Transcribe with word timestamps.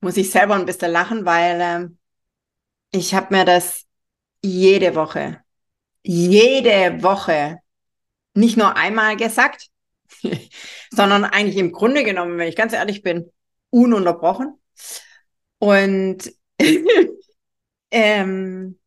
muss 0.00 0.16
ich 0.16 0.30
selber 0.30 0.54
ein 0.54 0.66
bisschen 0.66 0.92
lachen, 0.92 1.24
weil 1.24 1.60
äh, 1.60 1.88
ich 2.90 3.14
habe 3.14 3.34
mir 3.34 3.44
das 3.44 3.86
jede 4.42 4.94
Woche, 4.94 5.40
jede 6.02 7.02
Woche 7.02 7.58
nicht 8.34 8.56
nur 8.56 8.76
einmal 8.76 9.16
gesagt, 9.16 9.68
sondern 10.90 11.24
eigentlich 11.24 11.56
im 11.56 11.72
Grunde 11.72 12.04
genommen, 12.04 12.38
wenn 12.38 12.48
ich 12.48 12.56
ganz 12.56 12.72
ehrlich 12.72 13.02
bin, 13.02 13.30
ununterbrochen. 13.70 14.58
Und 15.58 16.32
ähm, 17.90 18.78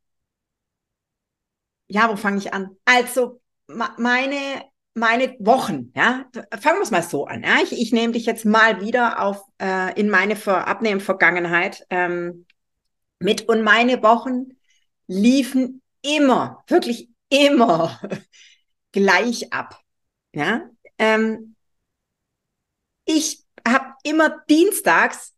ja, 1.87 2.09
wo 2.09 2.15
fange 2.15 2.37
ich 2.37 2.53
an? 2.53 2.77
Also 2.85 3.41
meine 3.67 4.65
meine 4.95 5.35
Wochen, 5.39 5.91
ja, 5.95 6.25
fangen 6.59 6.77
wir 6.77 6.83
es 6.83 6.91
mal 6.91 7.03
so 7.03 7.25
an. 7.25 7.43
Ja? 7.43 7.57
Ich, 7.61 7.73
ich 7.73 7.91
nehme 7.91 8.13
dich 8.13 8.25
jetzt 8.25 8.45
mal 8.45 8.81
wieder 8.81 9.21
auf 9.21 9.41
äh, 9.61 9.93
in 9.99 10.09
meine 10.09 10.35
Abnehmen-Vergangenheit 10.47 11.85
ähm, 11.89 12.45
mit 13.19 13.47
und 13.47 13.61
meine 13.61 14.01
Wochen 14.01 14.57
liefen 15.07 15.81
immer, 16.01 16.63
wirklich 16.67 17.09
immer 17.29 17.99
gleich 18.91 19.51
ab. 19.51 19.81
Ja, 20.33 20.69
ähm, 20.97 21.55
ich 23.05 23.45
habe 23.67 23.93
immer 24.03 24.43
dienstags 24.49 25.33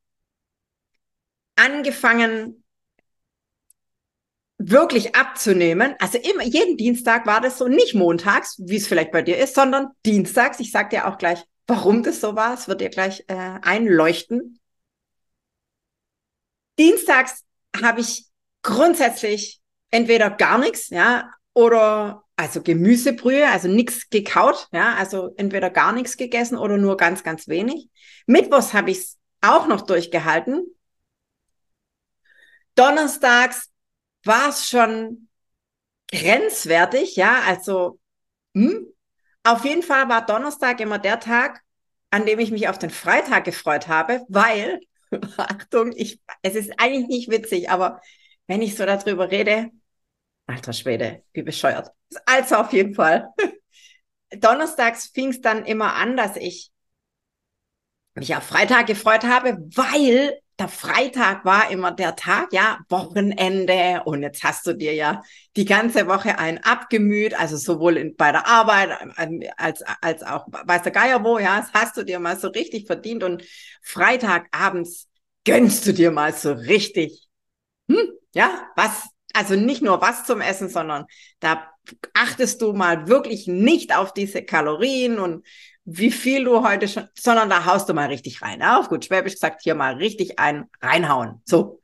angefangen 1.55 2.63
wirklich 4.57 5.15
abzunehmen. 5.15 5.95
Also 5.99 6.17
immer, 6.17 6.43
jeden 6.43 6.77
Dienstag 6.77 7.25
war 7.25 7.41
das 7.41 7.57
so, 7.57 7.67
nicht 7.67 7.93
montags, 7.93 8.57
wie 8.59 8.77
es 8.77 8.87
vielleicht 8.87 9.11
bei 9.11 9.21
dir 9.21 9.37
ist, 9.37 9.55
sondern 9.55 9.89
dienstags. 10.05 10.59
Ich 10.59 10.71
sag 10.71 10.89
dir 10.89 11.07
auch 11.07 11.17
gleich, 11.17 11.43
warum 11.67 12.03
das 12.03 12.21
so 12.21 12.35
war. 12.35 12.53
Es 12.53 12.67
wird 12.67 12.81
dir 12.81 12.89
gleich 12.89 13.23
äh, 13.27 13.59
einleuchten. 13.61 14.59
Dienstags 16.79 17.43
habe 17.81 18.01
ich 18.01 18.25
grundsätzlich 18.61 19.61
entweder 19.91 20.29
gar 20.29 20.57
nichts, 20.57 20.89
ja, 20.89 21.31
oder 21.53 22.23
also 22.35 22.61
Gemüsebrühe, 22.61 23.49
also 23.49 23.67
nichts 23.67 24.09
gekaut, 24.09 24.67
ja, 24.71 24.95
also 24.95 25.33
entweder 25.37 25.69
gar 25.69 25.91
nichts 25.91 26.17
gegessen 26.17 26.57
oder 26.57 26.77
nur 26.77 26.97
ganz, 26.97 27.23
ganz 27.23 27.47
wenig. 27.47 27.89
Mittwochs 28.27 28.73
habe 28.73 28.91
ich 28.91 28.97
es 28.99 29.17
auch 29.41 29.67
noch 29.67 29.81
durchgehalten. 29.81 30.65
Donnerstags 32.75 33.71
war 34.23 34.49
es 34.49 34.69
schon 34.69 35.29
grenzwertig, 36.11 37.15
ja, 37.15 37.41
also 37.45 37.99
hm? 38.53 38.87
auf 39.43 39.65
jeden 39.65 39.83
Fall 39.83 40.09
war 40.09 40.25
Donnerstag 40.25 40.79
immer 40.79 40.99
der 40.99 41.19
Tag, 41.19 41.61
an 42.09 42.25
dem 42.25 42.39
ich 42.39 42.51
mich 42.51 42.67
auf 42.69 42.79
den 42.79 42.89
Freitag 42.89 43.43
gefreut 43.43 43.87
habe, 43.87 44.25
weil, 44.29 44.79
Achtung, 45.37 45.93
ich, 45.95 46.19
es 46.41 46.55
ist 46.55 46.71
eigentlich 46.77 47.07
nicht 47.07 47.29
witzig, 47.29 47.69
aber 47.69 48.01
wenn 48.47 48.61
ich 48.61 48.75
so 48.75 48.85
darüber 48.85 49.29
rede, 49.31 49.71
alter 50.47 50.73
Schwede, 50.73 51.23
wie 51.33 51.43
bescheuert. 51.43 51.91
Also 52.25 52.55
auf 52.55 52.71
jeden 52.71 52.95
Fall. 52.95 53.29
Donnerstags 54.31 55.07
fing 55.07 55.29
es 55.29 55.41
dann 55.41 55.65
immer 55.65 55.95
an, 55.95 56.17
dass 56.17 56.37
ich 56.37 56.71
mich 58.17 58.35
auf 58.35 58.43
Freitag 58.43 58.87
gefreut 58.87 59.23
habe, 59.23 59.57
weil 59.75 60.39
der 60.59 60.67
Freitag 60.67 61.45
war 61.45 61.69
immer 61.69 61.91
der 61.91 62.15
Tag, 62.15 62.51
ja, 62.51 62.79
Wochenende. 62.89 64.01
Und 64.05 64.23
jetzt 64.23 64.43
hast 64.43 64.65
du 64.65 64.73
dir 64.73 64.93
ja 64.95 65.21
die 65.55 65.65
ganze 65.65 66.07
Woche 66.07 66.39
ein 66.39 66.63
abgemüht, 66.63 67.39
also 67.39 67.57
sowohl 67.57 67.97
in, 67.97 68.15
bei 68.15 68.31
der 68.31 68.47
Arbeit 68.47 68.89
als, 69.57 69.83
als 70.01 70.23
auch 70.23 70.47
weiß 70.49 70.81
der 70.81 70.91
Geier 70.91 71.23
wo, 71.23 71.37
ja, 71.37 71.59
das 71.59 71.71
hast 71.73 71.97
du 71.97 72.03
dir 72.03 72.19
mal 72.19 72.39
so 72.39 72.47
richtig 72.47 72.87
verdient. 72.87 73.23
Und 73.23 73.43
Freitagabends 73.83 75.07
gönnst 75.45 75.85
du 75.85 75.93
dir 75.93 76.11
mal 76.11 76.33
so 76.33 76.53
richtig, 76.53 77.27
hm, 77.87 78.09
ja, 78.33 78.67
was, 78.75 79.09
also 79.33 79.55
nicht 79.55 79.83
nur 79.83 80.01
was 80.01 80.25
zum 80.25 80.41
Essen, 80.41 80.69
sondern 80.69 81.05
da 81.39 81.69
achtest 82.13 82.63
du 82.63 82.73
mal 82.73 83.07
wirklich 83.07 83.45
nicht 83.45 83.95
auf 83.95 84.11
diese 84.11 84.43
Kalorien 84.43 85.19
und 85.19 85.45
wie 85.89 86.11
viel 86.11 86.43
du 86.43 86.67
heute 86.67 86.85
schon, 86.89 87.07
sondern 87.17 87.49
da 87.49 87.63
haust 87.65 87.87
du 87.87 87.93
mal 87.93 88.09
richtig 88.09 88.41
rein. 88.41 88.61
Auf 88.61 88.89
gut 88.89 89.05
Schwäbisch 89.05 89.33
gesagt, 89.33 89.61
hier 89.63 89.73
mal 89.73 89.95
richtig 89.95 90.37
ein 90.37 90.69
reinhauen. 90.81 91.41
So. 91.45 91.81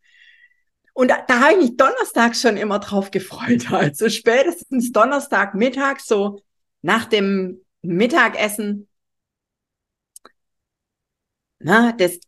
Und 0.91 1.09
da, 1.09 1.23
da 1.25 1.39
habe 1.39 1.53
ich 1.53 1.59
mich 1.59 1.77
Donnerstag 1.77 2.35
schon 2.35 2.57
immer 2.57 2.79
drauf 2.79 3.11
gefreut. 3.11 3.67
Also 3.71 4.09
spätestens 4.09 4.91
Donnerstag 4.91 5.55
Mittag, 5.55 6.01
so 6.01 6.41
nach 6.81 7.05
dem 7.05 7.61
Mittagessen, 7.81 8.89
na, 11.59 11.93
das 11.93 12.19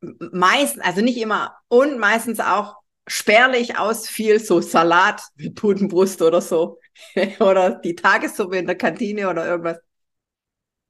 meistens, 0.00 0.82
also 0.82 1.00
nicht 1.00 1.18
immer 1.18 1.56
und 1.68 1.98
meistens 1.98 2.40
auch 2.40 2.74
spärlich 3.06 3.78
ausfiel, 3.78 4.40
so 4.40 4.60
Salat 4.60 5.22
mit 5.36 5.54
Putenbrust 5.54 6.22
oder 6.22 6.40
so. 6.40 6.80
oder 7.38 7.70
die 7.76 7.94
Tagessuppe 7.94 8.58
in 8.58 8.66
der 8.66 8.76
Kantine 8.76 9.30
oder 9.30 9.46
irgendwas. 9.46 9.78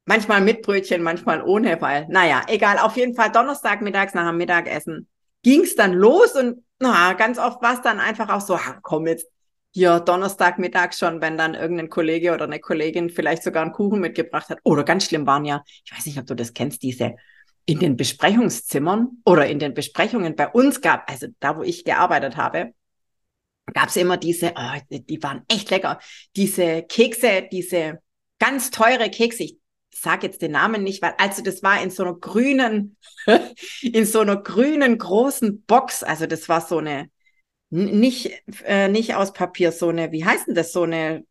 Manchmal 0.05 0.41
mit 0.41 0.61
Brötchen, 0.61 1.01
manchmal 1.01 1.41
ohne, 1.43 1.81
weil, 1.81 2.05
naja, 2.09 2.43
egal, 2.47 2.77
auf 2.77 2.95
jeden 2.95 3.15
Fall 3.15 3.31
Donnerstag 3.31 3.81
mittags 3.81 4.13
nach 4.13 4.27
dem 4.27 4.37
Mittagessen 4.37 5.07
ging's 5.41 5.75
dann 5.75 5.93
los 5.93 6.35
und 6.35 6.63
na, 6.79 7.13
ganz 7.13 7.37
oft 7.37 7.61
war 7.61 7.75
es 7.75 7.81
dann 7.81 7.99
einfach 7.99 8.29
auch 8.29 8.41
so, 8.41 8.59
komm 8.81 9.07
jetzt 9.07 9.27
hier 9.71 9.99
Donnerstag 9.99 10.57
mittags 10.57 10.97
schon, 10.97 11.21
wenn 11.21 11.37
dann 11.37 11.53
irgendein 11.53 11.89
Kollege 11.89 12.33
oder 12.33 12.45
eine 12.45 12.59
Kollegin 12.59 13.09
vielleicht 13.09 13.43
sogar 13.43 13.61
einen 13.61 13.73
Kuchen 13.73 13.99
mitgebracht 13.99 14.49
hat. 14.49 14.59
Oder 14.63 14.83
ganz 14.83 15.05
schlimm 15.05 15.27
waren 15.27 15.45
ja, 15.45 15.63
ich 15.83 15.95
weiß 15.95 16.05
nicht, 16.05 16.17
ob 16.17 16.25
du 16.25 16.33
das 16.33 16.53
kennst, 16.53 16.81
diese 16.81 17.15
in 17.65 17.79
den 17.79 17.97
Besprechungszimmern 17.97 19.21
oder 19.25 19.47
in 19.47 19.59
den 19.59 19.73
Besprechungen 19.73 20.35
bei 20.35 20.47
uns 20.47 20.81
gab, 20.81 21.09
also 21.09 21.27
da, 21.39 21.57
wo 21.57 21.63
ich 21.63 21.83
gearbeitet 21.83 22.37
habe, 22.37 22.73
gab 23.73 23.89
es 23.89 23.95
immer 23.97 24.17
diese, 24.17 24.53
oh, 24.55 24.79
die 24.89 25.21
waren 25.21 25.43
echt 25.47 25.69
lecker, 25.71 25.99
diese 26.35 26.83
Kekse, 26.83 27.47
diese 27.51 27.99
ganz 28.39 28.71
teure 28.71 29.09
Kekse. 29.09 29.43
Ich 29.43 29.57
sag 30.05 30.23
jetzt 30.23 30.41
den 30.41 30.51
Namen 30.51 30.83
nicht, 30.83 31.01
weil 31.01 31.15
also 31.17 31.43
das 31.43 31.61
war 31.63 31.81
in 31.81 31.89
so 31.89 32.03
einer 32.03 32.13
grünen, 32.13 32.95
in 33.81 34.05
so 34.05 34.21
einer 34.21 34.37
grünen 34.37 34.97
großen 34.97 35.63
Box. 35.63 36.03
Also 36.03 36.27
das 36.27 36.47
war 36.47 36.61
so 36.61 36.77
eine 36.77 37.09
nicht 37.69 38.31
äh, 38.63 38.87
nicht 38.87 39.15
aus 39.15 39.33
Papier, 39.33 39.71
so 39.73 39.89
eine, 39.89 40.11
wie 40.13 40.23
heißt 40.23 40.47
denn 40.47 40.55
das, 40.55 40.71
so 40.71 40.83
eine 40.83 41.25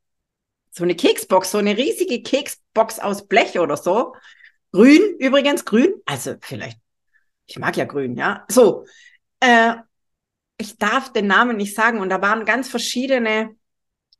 so 0.71 0.83
eine 0.85 0.97
Keksbox, 0.97 1.53
so 1.53 1.59
eine 1.59 1.77
riesige 1.77 2.21
Keksbox 2.23 2.99
aus 2.99 3.29
Blech 3.29 3.59
oder 3.59 3.77
so. 3.77 4.15
Grün 4.73 5.03
übrigens, 5.21 5.65
grün. 5.65 5.95
Also 6.05 6.35
vielleicht, 6.41 6.79
ich 7.47 7.59
mag 7.59 7.77
ja 7.77 7.85
grün, 7.85 8.17
ja. 8.17 8.45
So, 8.49 8.85
äh, 9.39 9.75
ich 10.59 10.77
darf 10.79 11.13
den 11.13 11.29
Namen 11.29 11.57
nicht 11.57 11.77
sagen 11.77 12.01
und 12.01 12.09
da 12.09 12.21
waren 12.21 12.45
ganz 12.45 12.69
verschiedene 12.69 13.55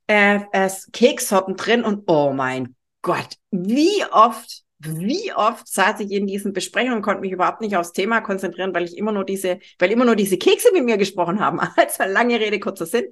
äh, 0.07 0.41
äh, 0.53 0.71
Keksorten 0.93 1.57
drin 1.57 1.83
und 1.83 2.05
oh 2.07 2.33
mein 2.33 2.77
Gott, 3.05 3.37
wie 3.51 4.05
oft, 4.11 4.63
wie 4.79 5.33
oft 5.35 5.69
saß 5.69 6.01
ich 6.01 6.11
in 6.11 6.27
diesen 6.27 6.55
Besprechungen 6.55 6.97
und 6.97 7.03
konnte 7.03 7.21
mich 7.21 7.33
überhaupt 7.33 7.61
nicht 7.61 7.77
aufs 7.77 7.93
Thema 7.93 8.23
konzentrieren, 8.23 8.75
weil 8.75 8.85
ich 8.85 8.97
immer 8.97 9.13
nur 9.13 9.25
diese, 9.25 9.61
weil 9.79 9.93
immer 9.93 10.07
nur 10.07 10.17
diese 10.17 10.39
Kekse 10.39 10.73
mit 10.73 10.85
mir 10.85 10.97
gesprochen 10.97 11.39
haben. 11.39 11.61
Also 11.77 12.05
lange 12.05 12.41
Rede, 12.41 12.59
kurzer 12.59 12.87
Sinn. 12.87 13.05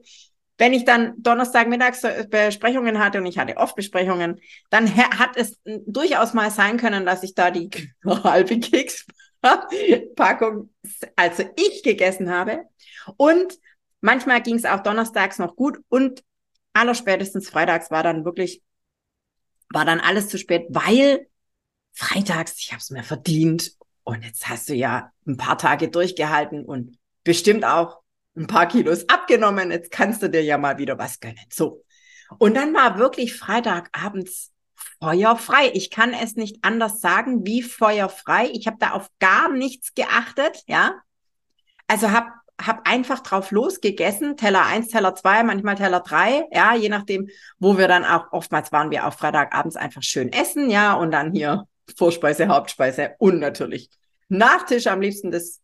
Wenn 0.56 0.72
ich 0.72 0.86
dann 0.86 1.12
Donnerstag 1.18 1.68
mittags 1.68 2.06
Besprechungen 2.30 2.98
hatte 2.98 3.18
und 3.18 3.26
ich 3.26 3.36
hatte 3.38 3.58
oft 3.58 3.76
Besprechungen, 3.76 4.40
dann 4.70 4.96
hat 4.96 5.36
es 5.36 5.60
durchaus 5.64 6.32
mal 6.32 6.50
sein 6.50 6.78
können, 6.78 7.04
dass 7.04 7.22
ich 7.22 7.34
da 7.34 7.50
die 7.50 7.68
halbe 8.06 8.60
Kekspackung, 8.60 10.70
also 11.16 11.44
ich 11.56 11.82
gegessen 11.82 12.30
habe. 12.30 12.64
Und 13.18 13.58
manchmal 14.00 14.40
ging 14.40 14.56
es 14.56 14.64
auch 14.64 14.80
donnerstags 14.80 15.38
noch 15.38 15.54
gut 15.54 15.80
und 15.88 16.22
allerspätestens 16.72 17.50
freitags 17.50 17.90
war 17.90 18.02
dann 18.02 18.24
wirklich 18.24 18.62
war 19.72 19.84
dann 19.84 20.00
alles 20.00 20.28
zu 20.28 20.38
spät, 20.38 20.66
weil 20.70 21.26
freitags, 21.92 22.54
ich 22.58 22.72
habe 22.72 22.80
es 22.80 22.90
mir 22.90 23.02
verdient 23.02 23.72
und 24.04 24.24
jetzt 24.24 24.48
hast 24.48 24.68
du 24.68 24.74
ja 24.74 25.12
ein 25.26 25.36
paar 25.36 25.58
Tage 25.58 25.88
durchgehalten 25.88 26.64
und 26.64 26.98
bestimmt 27.24 27.64
auch 27.64 28.00
ein 28.36 28.46
paar 28.46 28.66
Kilos 28.66 29.08
abgenommen. 29.08 29.70
Jetzt 29.70 29.90
kannst 29.90 30.22
du 30.22 30.30
dir 30.30 30.42
ja 30.42 30.58
mal 30.58 30.78
wieder 30.78 30.98
was 30.98 31.20
gönnen. 31.20 31.44
So. 31.52 31.84
Und 32.38 32.56
dann 32.56 32.74
war 32.74 32.98
wirklich 32.98 33.36
Freitagabends 33.36 34.52
feuerfrei. 35.00 35.70
Ich 35.74 35.90
kann 35.90 36.12
es 36.14 36.36
nicht 36.36 36.64
anders 36.64 37.00
sagen 37.00 37.46
wie 37.46 37.62
feuerfrei. 37.62 38.50
Ich 38.52 38.66
habe 38.66 38.78
da 38.80 38.92
auf 38.92 39.08
gar 39.18 39.50
nichts 39.52 39.94
geachtet, 39.94 40.62
ja. 40.66 40.94
Also 41.86 42.10
habe 42.10 42.30
hab 42.66 42.88
einfach 42.88 43.20
drauf 43.20 43.50
losgegessen, 43.50 44.36
Teller 44.36 44.64
eins, 44.64 44.88
Teller 44.88 45.14
zwei, 45.14 45.42
manchmal 45.42 45.76
Teller 45.76 46.00
drei, 46.00 46.44
ja, 46.52 46.74
je 46.74 46.88
nachdem, 46.88 47.28
wo 47.58 47.78
wir 47.78 47.88
dann 47.88 48.04
auch, 48.04 48.32
oftmals 48.32 48.72
waren 48.72 48.90
wir 48.90 49.06
auch 49.06 49.14
Freitagabends 49.14 49.76
einfach 49.76 50.02
schön 50.02 50.32
essen, 50.32 50.70
ja, 50.70 50.94
und 50.94 51.10
dann 51.10 51.32
hier 51.32 51.66
Vorspeise, 51.96 52.48
Hauptspeise 52.48 53.14
und 53.18 53.38
natürlich 53.38 53.90
Nachtisch, 54.32 54.86
am 54.86 55.02
liebsten 55.02 55.30
das 55.30 55.60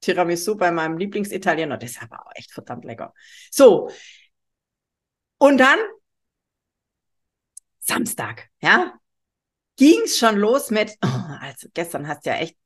Tiramisu 0.00 0.56
bei 0.56 0.70
meinem 0.70 0.96
Lieblingsitaliener, 0.96 1.76
das 1.76 1.90
ist 1.90 2.02
aber 2.02 2.24
auch 2.24 2.30
echt 2.36 2.52
verdammt 2.52 2.84
lecker. 2.84 3.12
So. 3.50 3.90
Und 5.38 5.58
dann 5.58 5.78
Samstag, 7.80 8.48
ja, 8.60 8.94
ging's 9.76 10.18
schon 10.18 10.36
los 10.36 10.70
mit, 10.70 10.96
oh, 11.04 11.36
also 11.40 11.68
gestern 11.74 12.06
hast 12.06 12.24
du 12.24 12.30
ja 12.30 12.36
echt 12.36 12.56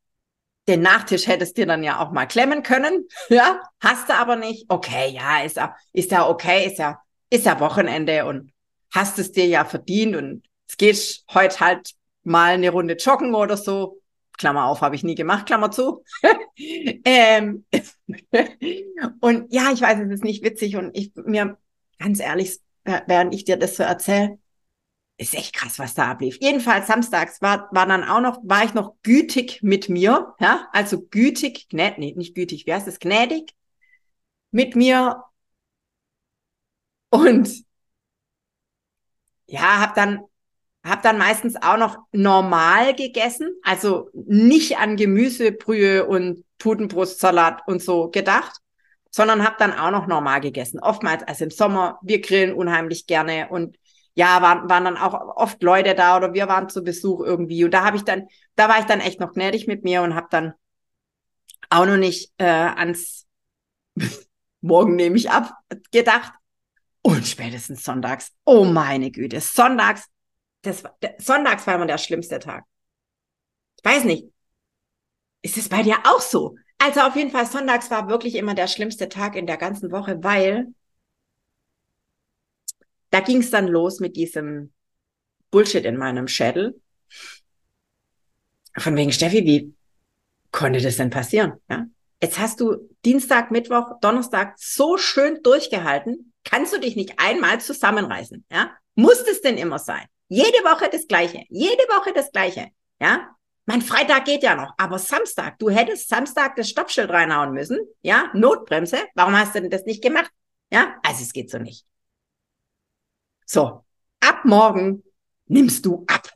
den 0.67 0.81
Nachtisch 0.81 1.27
hättest 1.27 1.57
dir 1.57 1.65
dann 1.65 1.83
ja 1.83 1.99
auch 1.99 2.11
mal 2.11 2.25
klemmen 2.25 2.63
können, 2.63 3.07
ja, 3.29 3.61
hast 3.79 4.09
du 4.09 4.13
aber 4.13 4.35
nicht. 4.35 4.65
Okay, 4.69 5.09
ja, 5.09 5.41
ist 5.41 5.57
ja, 5.57 5.75
ist 5.93 6.11
ja 6.11 6.27
okay, 6.27 6.65
ist 6.65 6.79
ja, 6.79 6.99
ist 7.29 7.45
ja 7.45 7.59
Wochenende 7.59 8.25
und 8.25 8.51
hast 8.91 9.19
es 9.19 9.31
dir 9.31 9.45
ja 9.45 9.65
verdient 9.65 10.15
und 10.15 10.43
es 10.67 10.77
geht 10.77 11.23
heute 11.33 11.59
halt 11.59 11.91
mal 12.23 12.53
eine 12.53 12.69
Runde 12.69 12.95
joggen 12.95 13.33
oder 13.35 13.57
so. 13.57 14.01
Klammer 14.37 14.65
auf, 14.65 14.81
habe 14.81 14.95
ich 14.95 15.03
nie 15.03 15.15
gemacht, 15.15 15.47
Klammer 15.47 15.71
zu. 15.71 16.03
ähm, 17.05 17.65
und 19.19 19.51
ja, 19.51 19.71
ich 19.73 19.81
weiß, 19.81 19.99
es 19.99 20.11
ist 20.11 20.23
nicht 20.23 20.43
witzig 20.43 20.75
und 20.75 20.95
ich 20.95 21.11
mir 21.15 21.57
ganz 21.97 22.19
ehrlich, 22.19 22.59
während 22.83 23.33
ich 23.33 23.45
dir 23.45 23.57
das 23.57 23.75
so 23.77 23.83
erzähle, 23.83 24.37
ist 25.17 25.33
echt 25.33 25.55
krass, 25.55 25.79
was 25.79 25.95
da 25.95 26.11
ablief. 26.11 26.37
Jedenfalls 26.39 26.87
samstags 26.87 27.41
war, 27.41 27.69
war 27.71 27.87
dann 27.87 28.03
auch 28.03 28.21
noch, 28.21 28.39
war 28.43 28.63
ich 28.63 28.73
noch 28.73 28.95
gütig 29.01 29.61
mit 29.63 29.89
mir, 29.89 30.35
ja, 30.39 30.67
also 30.73 31.01
gütig, 31.01 31.67
gnädig, 31.69 31.97
nee, 31.97 32.13
nicht 32.15 32.35
gütig, 32.35 32.65
wie 32.65 32.73
heißt 32.73 32.87
das, 32.87 32.99
gnädig 32.99 33.53
mit 34.51 34.75
mir 34.75 35.23
und 37.09 37.65
ja, 39.47 39.79
hab 39.81 39.95
dann, 39.95 40.21
hab 40.83 41.01
dann 41.01 41.17
meistens 41.17 41.55
auch 41.55 41.77
noch 41.77 41.97
normal 42.11 42.95
gegessen, 42.95 43.49
also 43.63 44.09
nicht 44.13 44.77
an 44.77 44.97
Gemüsebrühe 44.97 46.05
und 46.05 46.43
Putenbrustsalat 46.59 47.61
und 47.67 47.81
so 47.81 48.09
gedacht, 48.09 48.59
sondern 49.09 49.43
hab 49.43 49.57
dann 49.57 49.73
auch 49.73 49.91
noch 49.91 50.07
normal 50.07 50.41
gegessen. 50.41 50.79
Oftmals, 50.79 51.23
also 51.23 51.45
im 51.45 51.51
Sommer, 51.51 51.97
wir 52.03 52.21
grillen 52.21 52.53
unheimlich 52.53 53.07
gerne 53.07 53.47
und 53.49 53.77
ja, 54.17 54.41
waren, 54.41 54.67
waren 54.67 54.83
dann 54.83 54.97
auch 54.97 55.13
oft 55.35 55.61
Leute 55.61 55.93
da 55.93 56.17
oder 56.17 56.33
wir 56.33 56.47
waren 56.47 56.69
zu 56.69 56.83
Besuch 56.83 57.21
irgendwie. 57.21 57.63
Und 57.63 57.71
da 57.71 57.83
habe 57.85 57.97
ich 57.97 58.03
dann, 58.03 58.27
da 58.55 58.67
war 58.67 58.79
ich 58.79 58.85
dann 58.85 58.99
echt 58.99 59.19
noch 59.19 59.33
gnädig 59.33 59.67
mit 59.67 59.83
mir 59.83 60.01
und 60.01 60.15
habe 60.15 60.25
dann 60.31 60.53
auch 61.69 61.85
noch 61.85 61.97
nicht 61.97 62.33
äh, 62.39 62.45
ans 62.45 63.27
Morgen 64.61 64.95
nehme 64.95 65.17
ich 65.17 65.29
ab 65.29 65.53
gedacht. 65.91 66.33
Und 67.03 67.27
spätestens 67.27 67.83
sonntags, 67.83 68.33
oh 68.43 68.65
meine 68.65 69.11
Güte, 69.11 69.39
sonntags, 69.39 70.07
das 70.63 70.83
sonntags 71.19 71.67
war 71.67 71.75
immer 71.75 71.85
der 71.85 71.99
schlimmste 71.99 72.39
Tag. 72.39 72.63
Ich 73.77 73.85
weiß 73.85 74.03
nicht, 74.05 74.25
ist 75.43 75.57
es 75.57 75.69
bei 75.69 75.83
dir 75.83 75.97
auch 76.05 76.21
so? 76.21 76.55
Also 76.79 77.01
auf 77.01 77.15
jeden 77.15 77.29
Fall, 77.29 77.45
sonntags 77.45 77.91
war 77.91 78.09
wirklich 78.09 78.33
immer 78.33 78.55
der 78.55 78.67
schlimmste 78.67 79.09
Tag 79.09 79.35
in 79.35 79.45
der 79.45 79.57
ganzen 79.57 79.91
Woche, 79.91 80.23
weil 80.23 80.73
da 83.09 83.19
ging 83.19 83.39
es 83.39 83.51
dann 83.51 83.67
los 83.67 83.99
mit 83.99 84.15
diesem 84.15 84.71
Bullshit 85.51 85.85
in 85.85 85.97
meinem 85.97 86.27
Schädel. 86.27 86.79
Von 88.77 88.95
wegen, 88.95 89.11
Steffi, 89.11 89.45
wie 89.45 89.73
konnte 90.51 90.81
das 90.81 90.97
denn 90.97 91.09
passieren? 91.09 91.53
Ja? 91.69 91.85
Jetzt 92.21 92.39
hast 92.39 92.59
du 92.59 92.89
Dienstag, 93.05 93.51
Mittwoch, 93.51 93.99
Donnerstag 94.01 94.55
so 94.57 94.97
schön 94.97 95.41
durchgehalten. 95.43 96.33
Kannst 96.43 96.73
du 96.73 96.79
dich 96.79 96.95
nicht 96.95 97.13
einmal 97.17 97.59
zusammenreißen? 97.61 98.45
Ja? 98.51 98.71
Muss 98.95 99.21
es 99.21 99.41
denn 99.41 99.57
immer 99.57 99.79
sein? 99.79 100.05
Jede 100.27 100.57
Woche 100.63 100.89
das 100.91 101.07
Gleiche. 101.07 101.43
Jede 101.49 101.83
Woche 101.83 102.13
das 102.13 102.31
Gleiche. 102.31 102.69
Ja? 102.99 103.35
Mein 103.65 103.81
Freitag 103.81 104.25
geht 104.25 104.43
ja 104.43 104.55
noch, 104.55 104.73
aber 104.77 104.97
Samstag, 104.97 105.59
du 105.59 105.69
hättest 105.69 106.07
Samstag 106.07 106.55
das 106.55 106.69
Stoppschild 106.69 107.09
reinhauen 107.09 107.51
müssen. 107.51 107.79
Ja? 108.01 108.31
Notbremse. 108.33 108.97
Warum 109.15 109.37
hast 109.37 109.55
du 109.55 109.61
denn 109.61 109.69
das 109.69 109.85
nicht 109.85 110.01
gemacht? 110.01 110.31
Ja? 110.71 110.95
Also 111.03 111.23
es 111.23 111.33
geht 111.33 111.49
so 111.49 111.57
nicht. 111.57 111.85
So, 113.47 113.85
ab 114.19 114.43
morgen 114.43 115.03
nimmst 115.45 115.85
du 115.85 116.03
ab. 116.07 116.29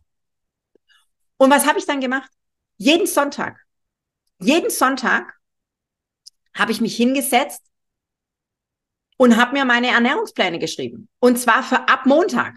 Und 1.36 1.52
was 1.52 1.68
habe 1.68 1.78
ich 1.78 1.86
dann 1.86 2.00
gemacht? 2.00 2.32
Jeden 2.78 3.06
Sonntag, 3.06 3.60
jeden 4.40 4.70
Sonntag 4.70 5.34
habe 6.56 6.72
ich 6.72 6.80
mich 6.80 6.96
hingesetzt 6.96 7.64
und 9.18 9.36
habe 9.36 9.54
mir 9.54 9.66
meine 9.66 9.90
Ernährungspläne 9.90 10.58
geschrieben. 10.58 11.10
Und 11.20 11.38
zwar 11.38 11.64
für 11.64 11.88
ab 11.90 12.06
Montag. 12.06 12.56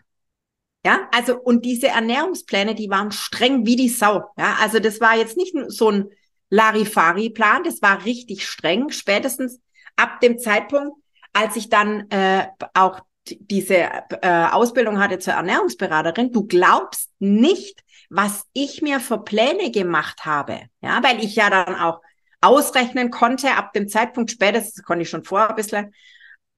Ja, 0.87 1.09
also, 1.13 1.37
und 1.37 1.65
diese 1.65 1.89
Ernährungspläne, 1.89 2.75
die 2.75 2.91
waren 2.91 3.11
streng 3.11 3.67
wie 3.67 3.77
die 3.77 3.89
Sau. 3.89 4.23
Ja, 4.37 4.57
also 4.61 4.79
das 4.79 5.01
war 5.01 5.17
jetzt 5.17 5.37
nicht 5.37 5.55
so 5.69 5.91
ein 5.91 6.11
Larifari-Plan, 6.51 7.65
das 7.65 7.83
war 7.83 8.05
richtig 8.05 8.47
streng. 8.47 8.91
Spätestens 8.91 9.61
ab 9.97 10.21
dem 10.21 10.39
Zeitpunkt, 10.39 10.97
als 11.33 11.57
ich 11.57 11.71
dann 11.71 12.09
äh, 12.11 12.47
auch 12.75 13.01
diese 13.27 13.75
äh, 13.75 14.47
Ausbildung 14.51 15.01
hatte 15.01 15.19
zur 15.19 15.35
Ernährungsberaterin, 15.35 16.33
du 16.33 16.47
glaubst 16.47 17.11
nicht, 17.19 17.83
was 18.11 18.45
ich 18.53 18.83
mir 18.83 19.01
für 19.01 19.19
Pläne 19.19 19.71
gemacht 19.71 20.25
habe. 20.25 20.61
Ja, 20.81 21.03
weil 21.03 21.23
ich 21.25 21.37
ja 21.37 21.51
dann 21.51 21.75
auch 21.75 22.01
ausrechnen 22.41 23.11
konnte, 23.11 23.53
ab 23.53 23.73
dem 23.73 23.89
Zeitpunkt 23.89 24.31
spätestens, 24.31 24.85
konnte 24.85 25.03
ich 25.03 25.11
schon 25.11 25.25
vorher 25.25 25.51
ein 25.51 25.57
bisschen, 25.57 25.95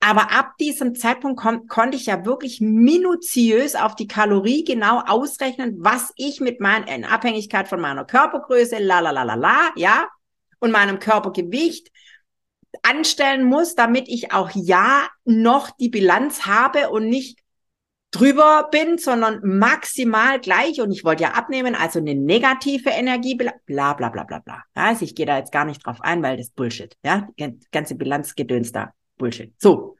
aber 0.00 0.30
ab 0.32 0.52
diesem 0.60 0.94
Zeitpunkt 0.94 1.40
kon 1.40 1.68
konnte 1.68 1.96
ich 1.96 2.06
ja 2.06 2.24
wirklich 2.26 2.60
minutiös 2.60 3.74
auf 3.74 3.94
die 3.94 4.06
Kalorie 4.06 4.64
genau 4.64 5.00
ausrechnen, 5.00 5.76
was 5.78 6.12
ich 6.16 6.40
mit 6.40 6.60
meiner, 6.60 6.88
in 6.88 7.04
Abhängigkeit 7.04 7.68
von 7.68 7.80
meiner 7.80 8.04
Körpergröße, 8.04 8.78
la 8.78 9.00
la 9.00 9.10
la 9.10 9.22
la 9.22 9.34
la, 9.34 9.70
ja, 9.76 10.08
und 10.58 10.70
meinem 10.70 10.98
Körpergewicht, 10.98 11.90
anstellen 12.82 13.44
muss, 13.44 13.74
damit 13.74 14.08
ich 14.08 14.32
auch 14.32 14.50
ja 14.54 15.08
noch 15.24 15.70
die 15.70 15.88
Bilanz 15.88 16.46
habe 16.46 16.90
und 16.90 17.08
nicht 17.08 17.38
drüber 18.10 18.68
bin, 18.70 18.98
sondern 18.98 19.40
maximal 19.42 20.40
gleich. 20.40 20.80
Und 20.80 20.90
ich 20.90 21.04
wollte 21.04 21.24
ja 21.24 21.32
abnehmen, 21.32 21.74
also 21.74 21.98
eine 21.98 22.14
negative 22.14 22.90
Energie, 22.90 23.34
bla 23.34 23.52
bla 23.66 23.92
bla 23.92 24.24
bla 24.24 24.38
bla. 24.38 24.62
Also 24.74 25.04
ich 25.04 25.14
gehe 25.14 25.26
da 25.26 25.38
jetzt 25.38 25.52
gar 25.52 25.64
nicht 25.64 25.84
drauf 25.84 26.00
ein, 26.00 26.22
weil 26.22 26.36
das 26.36 26.50
Bullshit. 26.50 26.96
Ja, 27.04 27.28
die 27.38 27.58
ganze 27.72 27.94
Bilanzgedöns 27.94 28.72
da. 28.72 28.92
Bullshit. 29.16 29.52
So. 29.60 29.96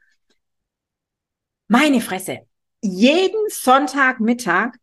Meine 1.67 2.01
Fresse. 2.01 2.39
Jeden 2.81 3.49
Sonntagmittag 3.49 4.73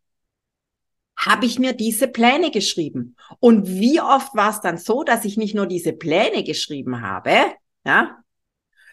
habe 1.16 1.46
ich 1.46 1.58
mir 1.58 1.72
diese 1.72 2.08
Pläne 2.08 2.50
geschrieben. 2.50 3.16
Und 3.40 3.68
wie 3.68 4.00
oft 4.00 4.34
war 4.34 4.50
es 4.50 4.60
dann 4.60 4.78
so, 4.78 5.04
dass 5.04 5.24
ich 5.24 5.36
nicht 5.36 5.54
nur 5.54 5.66
diese 5.66 5.92
Pläne 5.92 6.42
geschrieben 6.42 7.02
habe, 7.02 7.54
ja, 7.84 8.22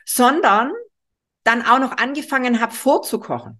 sondern 0.05 0.71
dann 1.43 1.63
auch 1.63 1.79
noch 1.79 1.97
angefangen 1.97 2.59
habe 2.61 2.73
vorzukochen. 2.73 3.59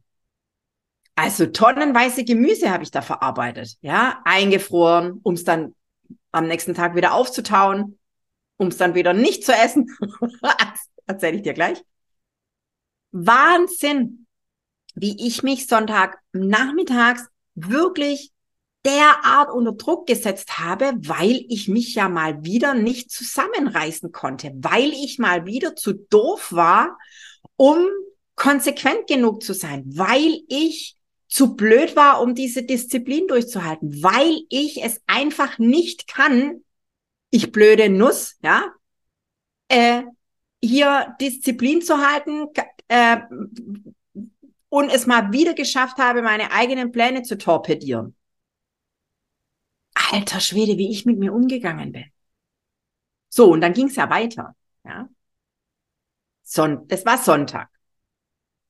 Also 1.16 1.48
tonnenweise 1.48 2.24
Gemüse 2.24 2.72
habe 2.72 2.84
ich 2.84 2.92
da 2.92 3.02
verarbeitet, 3.02 3.78
ja, 3.82 4.22
eingefroren, 4.24 5.20
um 5.24 5.34
es 5.34 5.44
dann 5.44 5.76
am 6.32 6.48
nächsten 6.48 6.74
Tag 6.74 6.96
wieder 6.96 7.14
aufzutauen, 7.14 8.00
um 8.58 8.68
es 8.68 8.78
dann 8.78 8.96
wieder 8.96 9.14
nicht 9.14 9.46
zu 9.46 9.54
essen. 9.54 9.88
Erzähle 11.06 11.38
ich 11.38 11.44
dir 11.44 11.54
gleich. 11.54 11.84
Wahnsinn, 13.12 14.26
wie 14.96 15.28
ich 15.28 15.44
mich 15.44 15.68
Sonntag 15.68 16.20
nachmittags 16.32 17.28
wirklich 17.56 18.32
derart 18.86 19.52
unter 19.52 19.74
Druck 19.74 20.08
gesetzt 20.08 20.60
habe, 20.60 20.94
weil 20.98 21.46
ich 21.50 21.68
mich 21.68 21.96
ja 21.96 22.10
mal 22.10 22.44
wieder 22.44 22.74
nicht 22.74 23.12
zusammenreißen 23.12 24.12
konnte, 24.12 24.52
weil 24.56 24.92
ich 24.92 25.20
mal 25.20 25.46
wieder 25.46 25.76
zu 25.76 25.94
doof 25.94 26.52
war, 26.52 26.98
um 27.56 27.86
konsequent 28.36 29.08
genug 29.08 29.44
zu 29.44 29.54
sein, 29.54 29.84
weil 29.86 30.42
ich 30.48 30.98
zu 31.28 31.56
blöd 31.56 31.96
war, 31.96 32.22
um 32.22 32.34
diese 32.34 32.64
Disziplin 32.64 33.28
durchzuhalten, 33.28 34.04
weil 34.04 34.42
ich 34.50 34.84
es 34.84 35.00
einfach 35.06 35.60
nicht 35.60 36.08
kann, 36.08 36.64
ich 37.30 37.52
blöde 37.52 37.88
Nuss, 37.88 38.38
ja, 38.44 38.74
äh, 39.70 40.04
hier 40.62 41.16
Disziplin 41.22 41.82
zu 41.82 41.98
halten 42.00 42.48
äh, 42.88 43.18
und 44.70 44.90
es 44.90 45.06
mal 45.06 45.32
wieder 45.32 45.54
geschafft 45.54 45.98
habe, 45.98 46.22
meine 46.22 46.52
eigenen 46.52 46.92
Pläne 46.92 47.22
zu 47.22 47.38
torpedieren 47.38 48.16
alter 49.94 50.40
Schwede, 50.40 50.78
wie 50.78 50.92
ich 50.92 51.06
mit 51.06 51.20
mir 51.20 51.34
umgegangen 51.34 51.92
bin. 51.92 52.06
So, 53.30 53.52
und 53.52 53.62
dann 53.62 53.74
ging 53.74 53.88
es 53.88 53.96
ja 53.96 54.10
weiter. 54.10 54.56
Ja. 54.84 55.10
Son 56.44 56.88
das 56.88 57.06
war 57.06 57.18
Sonntag. 57.18 57.70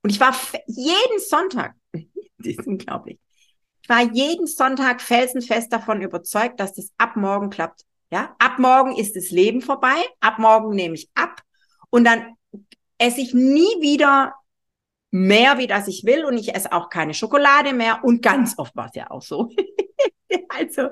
Und 0.04 0.12
ich 0.12 0.20
war 0.20 0.36
jeden 0.68 1.20
Sonntag, 1.20 1.76
das 1.94 2.48
ist 2.48 2.68
unglaublich, 2.68 3.20
Ich 3.82 3.90
war 3.90 4.02
jeden 4.02 4.48
Sonntag 4.48 5.02
felsenfest 5.02 5.72
davon 5.72 6.02
überzeugt, 6.02 6.60
dass 6.60 6.74
das 6.74 6.92
ab 6.98 7.16
morgen 7.16 7.50
klappt. 7.50 7.86
Ja, 8.12 8.36
ab 8.40 8.60
morgen 8.60 8.96
ist 8.96 9.16
das 9.16 9.32
Leben 9.32 9.62
vorbei. 9.62 9.96
Ab 10.20 10.38
morgen 10.38 10.76
nehme 10.76 10.96
ich 10.96 11.10
ab 11.16 11.42
und 11.90 12.04
dann 12.04 12.36
esse 12.98 13.22
ich 13.22 13.34
nie 13.34 13.82
wieder 13.82 14.36
mehr, 15.12 15.58
wie 15.58 15.68
das 15.68 15.88
ich 15.88 16.04
will 16.06 16.26
und 16.26 16.38
ich 16.38 16.54
esse 16.54 16.72
auch 16.72 16.90
keine 16.90 17.14
Schokolade 17.14 17.74
mehr 17.74 18.04
und 18.04 18.22
ganz 18.22 18.58
oft 18.58 18.76
war 18.76 18.88
es 18.88 18.96
ja 18.96 19.10
auch 19.10 19.22
so. 19.22 19.50
also 20.50 20.90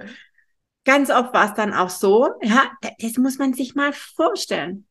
ganz 0.85 1.09
oft 1.09 1.33
war 1.33 1.49
es 1.49 1.53
dann 1.55 1.73
auch 1.73 1.89
so. 1.89 2.29
Ja, 2.41 2.71
das 2.99 3.17
muss 3.17 3.37
man 3.37 3.53
sich 3.53 3.75
mal 3.75 3.93
vorstellen 3.93 4.87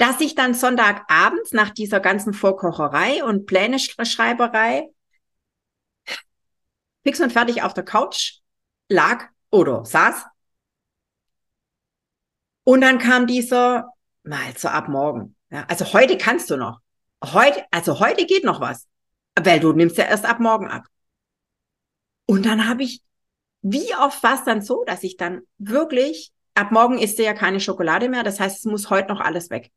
dass 0.00 0.18
ich 0.22 0.34
dann 0.34 0.54
Sonntagabends 0.54 1.52
nach 1.52 1.68
dieser 1.68 2.00
ganzen 2.00 2.32
Vorkocherei 2.32 3.22
und 3.22 3.44
Pläne-Schreiberei 3.44 4.88
fix 7.04 7.20
und 7.20 7.30
fertig 7.34 7.62
auf 7.62 7.74
der 7.74 7.84
Couch 7.84 8.38
lag 8.88 9.26
oder 9.50 9.84
saß. 9.84 10.24
Und 12.64 12.80
dann 12.80 12.98
kam 12.98 13.26
dieser, 13.26 13.92
mal 14.22 14.56
so 14.56 14.68
ab 14.68 14.88
morgen. 14.88 15.36
Ja, 15.50 15.66
also 15.68 15.92
heute 15.92 16.16
kannst 16.16 16.48
du 16.48 16.56
noch. 16.56 16.80
Heute, 17.22 17.62
also 17.70 18.00
heute 18.00 18.24
geht 18.24 18.44
noch 18.44 18.60
was. 18.60 18.86
Weil 19.38 19.60
du 19.60 19.74
nimmst 19.74 19.98
ja 19.98 20.04
erst 20.04 20.24
ab 20.24 20.40
morgen 20.40 20.68
ab. 20.68 20.84
Und 22.30 22.46
dann 22.46 22.66
habe 22.68 22.84
ich, 22.84 23.02
wie 23.60 23.92
oft 23.96 24.22
war 24.22 24.36
es 24.36 24.44
dann 24.44 24.62
so, 24.62 24.84
dass 24.84 25.02
ich 25.02 25.16
dann 25.16 25.40
wirklich, 25.58 26.30
ab 26.54 26.70
morgen 26.70 26.96
isst 26.96 27.18
ja 27.18 27.34
keine 27.34 27.58
Schokolade 27.58 28.08
mehr. 28.08 28.22
Das 28.22 28.38
heißt, 28.38 28.58
es 28.58 28.64
muss 28.66 28.88
heute 28.88 29.08
noch 29.08 29.20
alles 29.20 29.50
weg. 29.50 29.72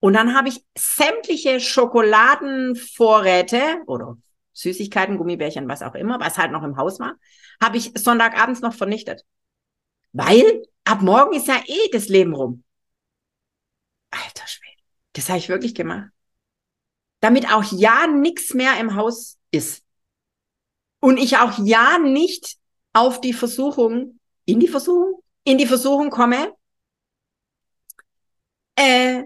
Und 0.00 0.14
dann 0.14 0.34
habe 0.34 0.48
ich 0.48 0.64
sämtliche 0.74 1.60
Schokoladenvorräte 1.60 3.82
oder 3.86 4.16
Süßigkeiten, 4.54 5.18
Gummibärchen, 5.18 5.68
was 5.68 5.82
auch 5.82 5.94
immer, 5.94 6.18
was 6.18 6.38
halt 6.38 6.50
noch 6.50 6.62
im 6.62 6.78
Haus 6.78 6.98
war, 6.98 7.16
habe 7.62 7.76
ich 7.76 7.92
Sonntagabends 7.94 8.62
noch 8.62 8.72
vernichtet. 8.72 9.26
Weil 10.14 10.62
ab 10.84 11.02
morgen 11.02 11.36
ist 11.36 11.48
ja 11.48 11.60
eh 11.66 11.90
das 11.92 12.08
Leben 12.08 12.32
rum. 12.32 12.64
Alter 14.12 14.46
Schwede. 14.46 14.80
Das 15.12 15.28
habe 15.28 15.40
ich 15.40 15.50
wirklich 15.50 15.74
gemacht. 15.74 16.08
Damit 17.20 17.52
auch 17.52 17.64
ja 17.64 18.06
nichts 18.06 18.54
mehr 18.54 18.80
im 18.80 18.94
Haus 18.94 19.36
ist. 19.50 19.84
Und 21.00 21.18
ich 21.18 21.36
auch 21.38 21.58
ja 21.58 21.98
nicht 21.98 22.56
auf 22.92 23.20
die 23.20 23.32
Versuchung, 23.32 24.18
in 24.44 24.60
die 24.60 24.68
Versuchung, 24.68 25.22
in 25.44 25.58
die 25.58 25.66
Versuchung 25.66 26.10
komme, 26.10 26.52
äh, 28.76 29.24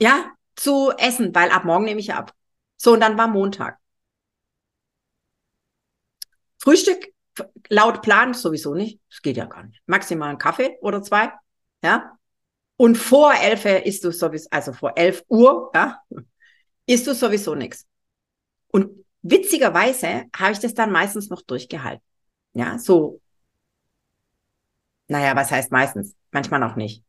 ja, 0.00 0.32
zu 0.56 0.92
essen, 0.98 1.34
weil 1.34 1.50
ab 1.50 1.64
morgen 1.64 1.84
nehme 1.84 2.00
ich 2.00 2.12
ab. 2.14 2.32
So, 2.76 2.92
und 2.92 3.00
dann 3.00 3.16
war 3.18 3.28
Montag. 3.28 3.78
Frühstück, 6.58 7.12
laut 7.68 8.02
Plan 8.02 8.34
sowieso 8.34 8.74
nicht. 8.74 9.00
Das 9.10 9.22
geht 9.22 9.36
ja 9.36 9.46
gar 9.46 9.64
nicht. 9.64 9.80
Maximal 9.86 10.30
ein 10.30 10.38
Kaffee 10.38 10.78
oder 10.80 11.02
zwei. 11.02 11.32
Ja. 11.82 12.18
Und 12.76 12.96
vor 12.96 13.34
elf 13.34 13.64
isst 13.64 14.04
du 14.04 14.12
sowieso, 14.12 14.48
also 14.50 14.72
vor 14.72 14.92
elf 14.96 15.24
Uhr, 15.28 15.70
ja, 15.74 16.02
isst 16.86 17.06
du 17.06 17.14
sowieso 17.14 17.54
nichts. 17.54 17.86
Und 18.68 19.01
witzigerweise 19.22 20.24
habe 20.36 20.52
ich 20.52 20.58
das 20.58 20.74
dann 20.74 20.92
meistens 20.92 21.30
noch 21.30 21.42
durchgehalten. 21.42 22.04
Ja, 22.54 22.78
so. 22.78 23.20
Naja, 25.08 25.34
was 25.36 25.50
heißt 25.50 25.70
meistens? 25.72 26.14
Manchmal 26.30 26.62
auch 26.62 26.76
nicht. 26.76 27.02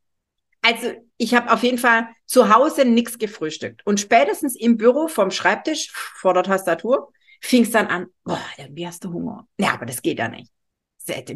Also 0.62 0.94
ich 1.18 1.34
habe 1.36 1.52
auf 1.52 1.62
jeden 1.64 1.78
Fall 1.78 2.08
zu 2.26 2.54
Hause 2.54 2.86
nichts 2.86 3.18
gefrühstückt. 3.18 3.86
Und 3.86 4.00
spätestens 4.00 4.56
im 4.56 4.78
Büro 4.78 5.08
vom 5.08 5.30
Schreibtisch 5.30 5.92
vor 5.92 6.34
der 6.34 6.44
Tastatur 6.44 7.12
fing 7.42 7.64
es 7.64 7.72
dann 7.72 7.88
an, 7.88 8.08
boah, 8.24 8.40
irgendwie 8.58 8.88
hast 8.88 9.04
du 9.04 9.12
Hunger. 9.12 9.48
Ja, 9.58 9.74
aber 9.74 9.86
das 9.86 10.02
geht 10.02 10.20
ja 10.20 10.30
nicht. 10.30 10.52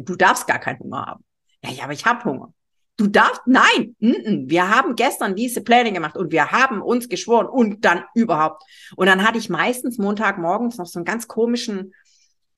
Du 0.00 0.16
darfst 0.16 0.46
gar 0.46 0.58
keinen 0.58 0.78
Hunger 0.78 1.04
haben. 1.04 1.24
Ja, 1.62 1.70
ja, 1.70 1.84
aber 1.84 1.92
ich 1.92 2.06
habe 2.06 2.24
Hunger. 2.24 2.54
Du 2.98 3.06
darfst, 3.06 3.42
nein, 3.46 3.94
n 4.00 4.12
-n, 4.12 4.50
wir 4.50 4.68
haben 4.68 4.96
gestern 4.96 5.36
diese 5.36 5.62
Pläne 5.62 5.92
gemacht 5.92 6.16
und 6.16 6.32
wir 6.32 6.50
haben 6.50 6.82
uns 6.82 7.08
geschworen 7.08 7.46
und 7.46 7.84
dann 7.84 8.02
überhaupt. 8.12 8.64
Und 8.96 9.06
dann 9.06 9.26
hatte 9.26 9.38
ich 9.38 9.48
meistens 9.48 9.98
Montagmorgens 9.98 10.78
noch 10.78 10.86
so 10.86 10.98
einen 10.98 11.06
ganz 11.06 11.28
komischen 11.28 11.94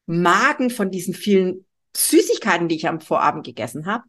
Magen 0.06 0.70
von 0.70 0.90
diesen 0.90 1.12
vielen 1.12 1.66
Süßigkeiten, 1.94 2.68
die 2.68 2.76
ich 2.76 2.88
am 2.88 3.02
Vorabend 3.02 3.44
gegessen 3.44 3.84
habe. 3.84 4.04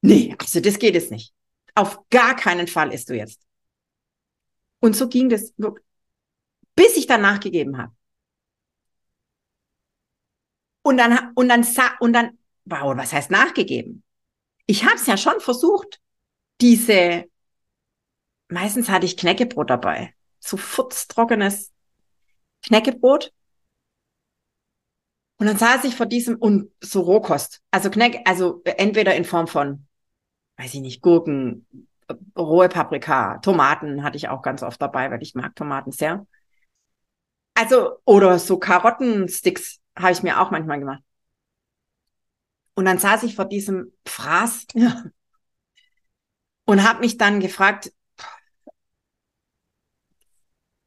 Nee, 0.00 0.34
also 0.38 0.60
das 0.60 0.78
geht 0.78 0.96
es 0.96 1.10
nicht. 1.10 1.34
Auf 1.74 2.00
gar 2.08 2.34
keinen 2.34 2.66
Fall 2.66 2.92
isst 2.92 3.10
du 3.10 3.14
jetzt. 3.14 3.40
Und 4.80 4.96
so 4.96 5.06
ging 5.06 5.28
das, 5.28 5.52
bis 6.74 6.96
ich 6.96 7.06
dann 7.06 7.20
nachgegeben 7.20 7.76
habe. 7.76 7.92
Und 10.82 10.96
dann, 10.96 11.32
und 11.34 11.48
dann, 11.48 11.64
und 12.00 12.12
dann, 12.14 12.38
wow, 12.64 12.96
was 12.96 13.12
heißt 13.12 13.30
nachgegeben? 13.30 14.02
Ich 14.66 14.84
habe 14.84 14.94
es 14.94 15.06
ja 15.06 15.16
schon 15.16 15.40
versucht, 15.40 16.00
diese, 16.60 17.24
meistens 18.48 18.88
hatte 18.88 19.06
ich 19.06 19.16
Knäckebrot 19.16 19.70
dabei, 19.70 20.14
so 20.38 20.56
futztrockenes 20.56 21.72
Knäckebrot. 22.64 23.32
Und 25.38 25.46
dann 25.46 25.58
saß 25.58 25.84
ich 25.84 25.96
vor 25.96 26.06
diesem, 26.06 26.36
und 26.36 26.70
so 26.80 27.00
Rohkost, 27.00 27.62
also 27.72 27.90
Knäck, 27.90 28.20
also 28.24 28.62
entweder 28.64 29.16
in 29.16 29.24
Form 29.24 29.48
von 29.48 29.86
weiß 30.56 30.74
ich 30.74 30.80
nicht, 30.80 31.02
Gurken, 31.02 31.66
rohe 32.36 32.68
Paprika, 32.68 33.38
Tomaten 33.38 34.02
hatte 34.02 34.16
ich 34.16 34.28
auch 34.28 34.42
ganz 34.42 34.62
oft 34.62 34.80
dabei, 34.80 35.10
weil 35.10 35.22
ich 35.22 35.34
mag 35.34 35.56
Tomaten 35.56 35.92
sehr. 35.92 36.26
Also, 37.54 37.98
oder 38.04 38.38
so 38.38 38.58
Karottensticks 38.58 39.80
habe 39.96 40.12
ich 40.12 40.22
mir 40.22 40.40
auch 40.40 40.50
manchmal 40.50 40.78
gemacht. 40.78 41.02
Und 42.74 42.84
dann 42.86 42.98
saß 42.98 43.22
ich 43.24 43.34
vor 43.36 43.44
diesem 43.44 43.92
Fraß 44.06 44.66
ja, 44.74 45.04
und 46.64 46.88
habe 46.88 47.00
mich 47.00 47.18
dann 47.18 47.40
gefragt, 47.40 47.92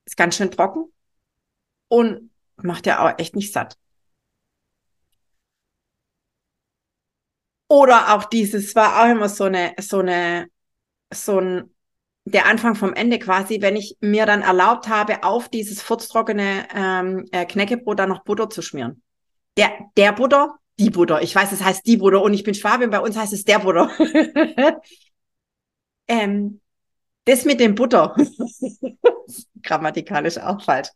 ist 0.05 0.17
ganz 0.17 0.35
schön 0.35 0.51
trocken 0.51 0.91
und 1.87 2.31
macht 2.57 2.85
ja 2.85 3.05
auch 3.05 3.19
echt 3.19 3.35
nicht 3.35 3.51
satt. 3.51 3.77
Oder 7.67 8.13
auch 8.13 8.25
dieses 8.25 8.75
war 8.75 9.01
auch 9.01 9.09
immer 9.09 9.27
so 9.29 9.45
eine, 9.45 9.73
so 9.79 9.99
eine, 9.99 10.47
so 11.11 11.39
ein, 11.39 11.73
der 12.25 12.45
Anfang 12.45 12.75
vom 12.75 12.93
Ende 12.93 13.19
quasi, 13.19 13.61
wenn 13.61 13.75
ich 13.75 13.97
mir 14.01 14.25
dann 14.25 14.41
erlaubt 14.41 14.87
habe, 14.87 15.23
auf 15.23 15.49
dieses 15.49 15.81
furztrockene 15.81 16.67
ähm, 16.73 17.25
äh, 17.31 17.45
Knäckebrot 17.45 17.99
dann 17.99 18.09
noch 18.09 18.23
Butter 18.23 18.49
zu 18.49 18.61
schmieren. 18.61 19.01
Der, 19.57 19.71
der 19.97 20.11
Butter, 20.11 20.57
die 20.79 20.89
Butter. 20.89 21.21
Ich 21.21 21.35
weiß, 21.35 21.51
es 21.51 21.63
heißt 21.63 21.85
die 21.85 21.97
Butter 21.97 22.21
und 22.21 22.33
ich 22.33 22.43
bin 22.43 22.53
Schwabin, 22.53 22.89
bei 22.89 22.99
uns 22.99 23.17
heißt 23.17 23.33
es 23.33 23.45
der 23.45 23.59
Butter. 23.59 23.89
ähm, 26.07 26.61
das 27.25 27.45
mit 27.45 27.59
dem 27.59 27.75
Butter. 27.75 28.15
Grammatikalisch 29.63 30.37
auch 30.37 30.63
falsch. 30.63 30.89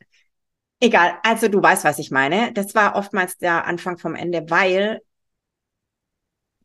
Egal, 0.81 1.17
also 1.23 1.47
du 1.47 1.61
weißt, 1.61 1.83
was 1.83 1.99
ich 1.99 2.11
meine. 2.11 2.53
Das 2.53 2.75
war 2.75 2.95
oftmals 2.95 3.37
der 3.37 3.65
Anfang 3.65 3.97
vom 3.97 4.15
Ende, 4.15 4.49
weil 4.49 5.01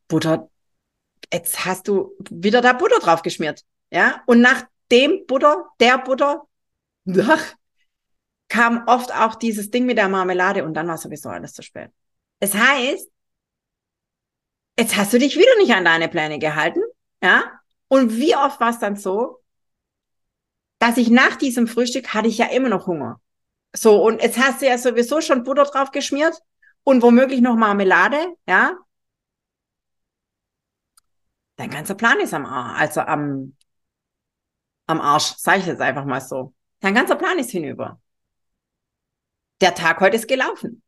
Butter, 0.07 0.49
jetzt 1.33 1.65
hast 1.65 1.87
du 1.87 2.11
wieder 2.29 2.61
da 2.61 2.73
Butter 2.73 2.99
drauf 2.99 3.21
geschmiert. 3.21 3.63
Ja, 3.91 4.21
und 4.25 4.41
nach 4.41 4.63
dem 4.91 5.25
Butter, 5.25 5.65
der 5.79 5.97
Butter, 5.97 6.47
kam 8.47 8.83
oft 8.87 9.13
auch 9.13 9.35
dieses 9.35 9.71
Ding 9.71 9.85
mit 9.85 9.97
der 9.97 10.07
Marmelade 10.07 10.63
und 10.63 10.73
dann 10.75 10.87
war 10.87 10.97
sowieso 10.97 11.29
alles 11.29 11.53
zu 11.53 11.61
spät. 11.61 11.91
Es 12.39 12.53
heißt, 12.53 13.09
jetzt 14.77 14.97
hast 14.97 15.13
du 15.13 15.19
dich 15.19 15.35
wieder 15.35 15.55
nicht 15.57 15.73
an 15.73 15.85
deine 15.85 16.09
Pläne 16.09 16.39
gehalten, 16.39 16.81
ja? 17.21 17.43
Und 17.87 18.17
wie 18.17 18.35
oft 18.35 18.59
war 18.59 18.71
es 18.71 18.79
dann 18.79 18.95
so, 18.95 19.41
dass 20.79 20.97
ich 20.97 21.09
nach 21.09 21.35
diesem 21.35 21.67
Frühstück 21.67 22.13
hatte 22.13 22.27
ich 22.27 22.37
ja 22.37 22.47
immer 22.47 22.69
noch 22.69 22.87
Hunger. 22.87 23.21
So, 23.75 24.03
und 24.03 24.21
jetzt 24.21 24.37
hast 24.37 24.61
du 24.61 24.67
ja 24.67 24.77
sowieso 24.77 25.21
schon 25.21 25.43
Butter 25.43 25.63
drauf 25.65 25.91
geschmiert 25.91 26.35
und 26.83 27.01
womöglich 27.01 27.41
noch 27.41 27.55
Marmelade, 27.55 28.35
ja? 28.47 28.77
dein 31.55 31.69
ganzer 31.69 31.95
Plan 31.95 32.19
ist 32.19 32.33
am 32.33 32.45
Arsch, 32.45 32.79
also 32.79 33.01
am, 33.01 33.55
am 34.87 35.01
Arsch, 35.01 35.35
sage 35.37 35.59
ich 35.59 35.65
jetzt 35.65 35.81
einfach 35.81 36.05
mal 36.05 36.21
so. 36.21 36.53
Dein 36.79 36.93
ganzer 36.95 37.15
Plan 37.15 37.39
ist 37.39 37.51
hinüber. 37.51 37.99
Der 39.61 39.73
Tag 39.73 39.99
heute 40.01 40.17
ist 40.17 40.27
gelaufen. 40.27 40.83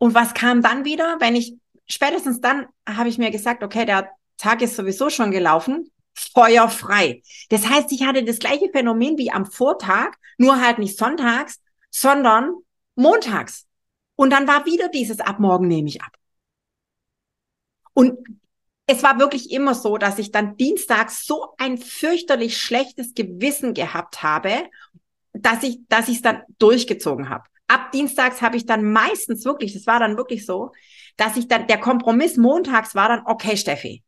Und 0.00 0.14
was 0.14 0.32
kam 0.32 0.62
dann 0.62 0.86
wieder, 0.86 1.18
wenn 1.20 1.36
ich, 1.36 1.54
spätestens 1.86 2.40
dann 2.40 2.66
habe 2.88 3.10
ich 3.10 3.18
mir 3.18 3.30
gesagt, 3.30 3.62
okay, 3.62 3.84
der 3.84 4.10
Tag 4.38 4.62
ist 4.62 4.74
sowieso 4.74 5.10
schon 5.10 5.30
gelaufen, 5.30 5.90
feuerfrei. 6.14 7.22
Das 7.50 7.68
heißt, 7.68 7.92
ich 7.92 8.04
hatte 8.04 8.24
das 8.24 8.38
gleiche 8.38 8.70
Phänomen 8.72 9.18
wie 9.18 9.30
am 9.30 9.44
Vortag, 9.44 10.12
nur 10.38 10.58
halt 10.58 10.78
nicht 10.78 10.96
sonntags, 10.96 11.60
sondern 11.90 12.54
montags. 12.94 13.66
Und 14.16 14.30
dann 14.30 14.48
war 14.48 14.64
wieder 14.64 14.88
dieses 14.88 15.20
ab 15.20 15.38
morgen 15.38 15.68
nehme 15.68 15.88
ich 15.88 16.00
ab. 16.00 16.12
Und 17.92 18.18
es 18.86 19.02
war 19.02 19.18
wirklich 19.18 19.50
immer 19.50 19.74
so, 19.74 19.98
dass 19.98 20.18
ich 20.18 20.30
dann 20.30 20.56
dienstags 20.56 21.26
so 21.26 21.52
ein 21.58 21.76
fürchterlich 21.76 22.56
schlechtes 22.56 23.12
Gewissen 23.12 23.74
gehabt 23.74 24.22
habe, 24.22 24.64
dass 25.34 25.62
ich, 25.62 25.80
dass 25.88 26.08
ich 26.08 26.16
es 26.16 26.22
dann 26.22 26.42
durchgezogen 26.58 27.28
habe. 27.28 27.44
Ab 27.70 27.92
Dienstags 27.92 28.42
habe 28.42 28.56
ich 28.56 28.66
dann 28.66 28.92
meistens 28.92 29.44
wirklich, 29.44 29.72
das 29.72 29.86
war 29.86 30.00
dann 30.00 30.16
wirklich 30.16 30.44
so, 30.44 30.72
dass 31.16 31.36
ich 31.36 31.48
dann, 31.48 31.66
der 31.68 31.78
Kompromiss 31.78 32.36
montags 32.36 32.94
war 32.94 33.08
dann, 33.08 33.22
okay, 33.24 33.56
Steffi, 33.56 34.02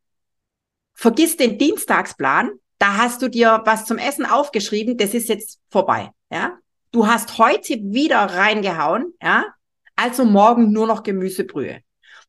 vergiss 0.93 1.37
den 1.37 1.57
Dienstagsplan, 1.57 2.51
da 2.77 2.97
hast 2.97 3.21
du 3.21 3.29
dir 3.29 3.61
was 3.65 3.85
zum 3.85 3.97
Essen 3.97 4.25
aufgeschrieben, 4.25 4.97
das 4.97 5.13
ist 5.13 5.29
jetzt 5.29 5.59
vorbei, 5.69 6.11
ja. 6.31 6.57
Du 6.91 7.07
hast 7.07 7.39
heute 7.39 7.75
wieder 7.81 8.19
reingehauen, 8.19 9.13
ja, 9.21 9.45
also 9.95 10.25
morgen 10.25 10.71
nur 10.71 10.85
noch 10.85 11.01
Gemüsebrühe. 11.01 11.81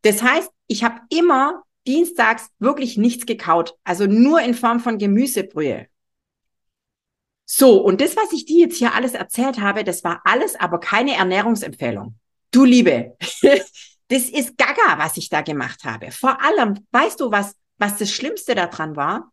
Das 0.03 0.23
heißt, 0.23 0.51
ich 0.69 0.85
habe 0.85 1.01
immer 1.11 1.65
dienstags 1.87 2.49
wirklich 2.59 2.97
nichts 2.97 3.27
gekaut, 3.27 3.75
also 3.85 4.07
nur 4.07 4.41
in 4.41 4.55
Form 4.55 4.81
von 4.81 4.97
Gemüsebrühe. 4.99 5.87
So, 7.57 7.81
und 7.81 8.01
das, 8.01 8.17
was 8.17 8.33
ich 8.33 8.47
dir 8.47 8.67
jetzt 8.67 8.79
hier 8.79 8.95
alles 8.95 9.15
erzählt 9.15 9.61
habe, 9.61 9.85
das 9.85 10.03
war 10.03 10.21
alles 10.25 10.57
aber 10.57 10.81
keine 10.81 11.15
Ernährungsempfehlung. 11.15 12.19
Du 12.51 12.65
Liebe, 12.65 13.17
das 14.09 14.23
ist 14.25 14.59
Gaga, 14.59 14.99
was 14.99 15.17
ich 15.19 15.29
da 15.29 15.41
gemacht 15.41 15.85
habe. 15.85 16.11
Vor 16.11 16.43
allem, 16.43 16.85
weißt 16.91 17.21
du, 17.21 17.31
was, 17.31 17.55
was 17.79 17.97
das 17.97 18.11
Schlimmste 18.11 18.57
daran 18.57 18.97
war? 18.97 19.31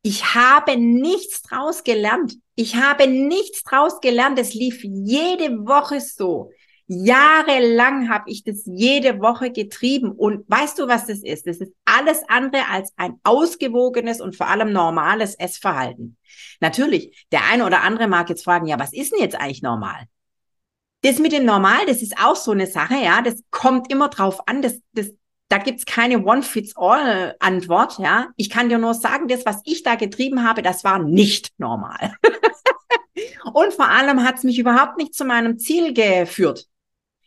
Ich 0.00 0.34
habe 0.34 0.78
nichts 0.78 1.42
draus 1.42 1.84
gelernt. 1.84 2.36
Ich 2.54 2.76
habe 2.76 3.06
nichts 3.06 3.64
draus 3.64 4.00
gelernt. 4.00 4.38
Es 4.38 4.54
lief 4.54 4.82
jede 4.82 5.58
Woche 5.66 6.00
so. 6.00 6.52
Jahrelang 6.90 8.08
habe 8.08 8.30
ich 8.30 8.44
das 8.44 8.62
jede 8.64 9.20
Woche 9.20 9.52
getrieben. 9.52 10.10
Und 10.10 10.48
weißt 10.48 10.78
du, 10.78 10.88
was 10.88 11.06
das 11.06 11.18
ist? 11.20 11.46
Das 11.46 11.58
ist 11.58 11.72
alles 11.84 12.22
andere 12.28 12.62
als 12.70 12.92
ein 12.96 13.20
ausgewogenes 13.24 14.22
und 14.22 14.36
vor 14.36 14.48
allem 14.48 14.72
normales 14.72 15.34
Essverhalten. 15.34 16.16
Natürlich, 16.60 17.26
der 17.30 17.44
eine 17.44 17.66
oder 17.66 17.82
andere 17.82 18.08
mag 18.08 18.30
jetzt 18.30 18.42
fragen, 18.42 18.66
ja, 18.66 18.78
was 18.78 18.94
ist 18.94 19.12
denn 19.12 19.20
jetzt 19.20 19.38
eigentlich 19.38 19.62
normal? 19.62 20.04
Das 21.02 21.18
mit 21.18 21.32
dem 21.32 21.44
Normal, 21.44 21.86
das 21.86 22.02
ist 22.02 22.18
auch 22.18 22.34
so 22.34 22.50
eine 22.50 22.66
Sache, 22.66 22.96
ja, 22.96 23.22
das 23.22 23.44
kommt 23.50 23.92
immer 23.92 24.08
drauf 24.08 24.48
an, 24.48 24.62
das, 24.62 24.80
das, 24.94 25.12
da 25.48 25.58
gibt's 25.58 25.86
keine 25.86 26.24
One-Fits-All-Antwort, 26.24 27.98
ja. 28.00 28.28
Ich 28.36 28.50
kann 28.50 28.68
dir 28.68 28.78
nur 28.78 28.94
sagen, 28.94 29.28
das, 29.28 29.46
was 29.46 29.60
ich 29.64 29.84
da 29.84 29.94
getrieben 29.94 30.42
habe, 30.42 30.62
das 30.62 30.82
war 30.84 30.98
nicht 30.98 31.52
normal. 31.58 32.14
Und 33.52 33.74
vor 33.74 33.88
allem 33.88 34.24
hat's 34.24 34.42
mich 34.42 34.58
überhaupt 34.58 34.96
nicht 34.96 35.14
zu 35.14 35.24
meinem 35.24 35.58
Ziel 35.58 35.92
geführt 35.92 36.66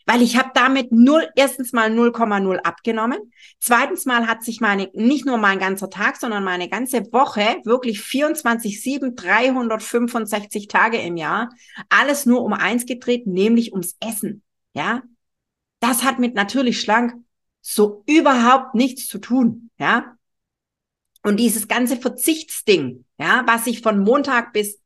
weil 0.05 0.21
ich 0.21 0.37
habe 0.37 0.51
damit 0.53 0.91
null, 0.91 1.27
erstens 1.35 1.73
mal 1.73 1.91
0,0 1.91 2.57
abgenommen. 2.57 3.31
Zweitens 3.59 4.05
mal 4.05 4.27
hat 4.27 4.43
sich 4.43 4.61
meine, 4.61 4.89
nicht 4.93 5.25
nur 5.25 5.37
mein 5.37 5.59
ganzer 5.59 5.89
Tag, 5.89 6.17
sondern 6.17 6.43
meine 6.43 6.69
ganze 6.69 7.11
Woche, 7.11 7.57
wirklich 7.63 8.01
24, 8.01 8.81
7, 8.81 9.15
365 9.15 10.67
Tage 10.67 10.97
im 10.97 11.17
Jahr, 11.17 11.49
alles 11.89 12.25
nur 12.25 12.43
um 12.43 12.53
eins 12.53 12.85
gedreht, 12.85 13.27
nämlich 13.27 13.71
ums 13.71 13.95
Essen. 13.99 14.43
Ja. 14.73 15.03
Das 15.79 16.03
hat 16.03 16.19
mit 16.19 16.35
natürlich 16.35 16.79
schlank 16.79 17.13
so 17.61 18.03
überhaupt 18.07 18.75
nichts 18.75 19.07
zu 19.07 19.19
tun. 19.19 19.69
Ja. 19.77 20.17
Und 21.23 21.39
dieses 21.39 21.67
ganze 21.67 21.97
Verzichtsding, 21.97 23.05
ja, 23.19 23.43
was 23.45 23.67
ich 23.67 23.81
von 23.81 23.99
Montag 23.99 24.53
bis 24.53 24.80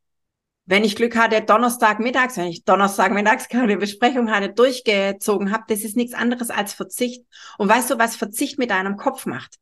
wenn 0.65 0.83
ich 0.83 0.95
Glück 0.95 1.15
hatte, 1.15 1.41
Donnerstag 1.41 1.99
mittags, 1.99 2.37
wenn 2.37 2.47
ich 2.47 2.63
Donnerstag 2.63 3.13
mittags 3.13 3.47
keine 3.47 3.77
Besprechung 3.77 4.31
hatte, 4.31 4.51
durchgezogen 4.51 5.51
habe, 5.51 5.63
das 5.67 5.81
ist 5.81 5.95
nichts 5.95 6.15
anderes 6.15 6.49
als 6.49 6.73
Verzicht. 6.73 7.23
Und 7.57 7.69
weißt 7.69 7.91
du, 7.91 7.99
was 7.99 8.15
Verzicht 8.15 8.57
mit 8.57 8.71
deinem 8.71 8.97
Kopf 8.97 9.25
macht? 9.25 9.57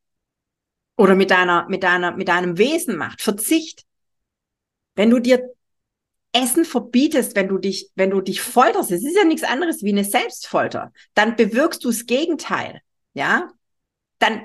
Oder 0.96 1.16
mit 1.16 1.32
deiner, 1.32 1.68
mit 1.68 1.84
deiner, 1.84 2.16
mit 2.16 2.30
deinem 2.30 2.58
Wesen 2.58 2.96
macht? 2.96 3.22
Verzicht. 3.22 3.84
Wenn 4.96 5.10
du 5.10 5.20
dir 5.20 5.44
Essen 6.32 6.66
verbietest, 6.66 7.36
wenn 7.36 7.48
du 7.48 7.58
dich, 7.58 7.90
wenn 7.96 8.10
du 8.10 8.22
dich 8.22 8.42
folterst, 8.42 8.92
es 8.92 9.04
ist 9.04 9.16
ja 9.16 9.24
nichts 9.24 9.44
anderes 9.44 9.84
wie 9.84 9.92
eine 9.92 10.04
Selbstfolter, 10.04 10.94
dann 11.14 11.36
bewirkst 11.36 11.84
du 11.84 11.90
das 11.90 12.06
Gegenteil. 12.06 12.82
Ja? 13.14 13.52
Dann 14.20 14.42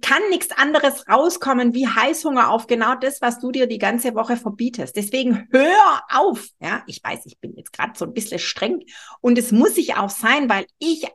kann 0.00 0.22
nichts 0.30 0.56
anderes 0.56 1.08
rauskommen 1.08 1.74
wie 1.74 1.86
Heißhunger 1.86 2.50
auf 2.50 2.66
genau 2.66 2.94
das, 2.94 3.20
was 3.20 3.38
du 3.38 3.52
dir 3.52 3.66
die 3.66 3.78
ganze 3.78 4.14
Woche 4.14 4.36
verbietest. 4.36 4.96
Deswegen 4.96 5.48
hör 5.50 6.02
auf. 6.12 6.48
Ja, 6.60 6.82
ich 6.86 7.02
weiß, 7.02 7.26
ich 7.26 7.38
bin 7.38 7.54
jetzt 7.56 7.72
gerade 7.72 7.92
so 7.96 8.04
ein 8.04 8.12
bisschen 8.12 8.38
streng 8.38 8.84
und 9.20 9.38
es 9.38 9.52
muss 9.52 9.76
ich 9.76 9.96
auch 9.96 10.10
sein, 10.10 10.48
weil 10.48 10.66
ich 10.78 11.06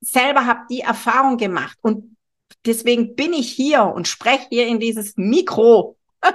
selber 0.00 0.46
habe 0.46 0.60
die 0.70 0.80
Erfahrung 0.80 1.36
gemacht 1.36 1.78
und 1.82 2.16
deswegen 2.64 3.14
bin 3.16 3.32
ich 3.32 3.50
hier 3.50 3.84
und 3.84 4.08
spreche 4.08 4.46
hier 4.48 4.66
in 4.66 4.80
dieses 4.80 5.16
Mikro. 5.16 5.96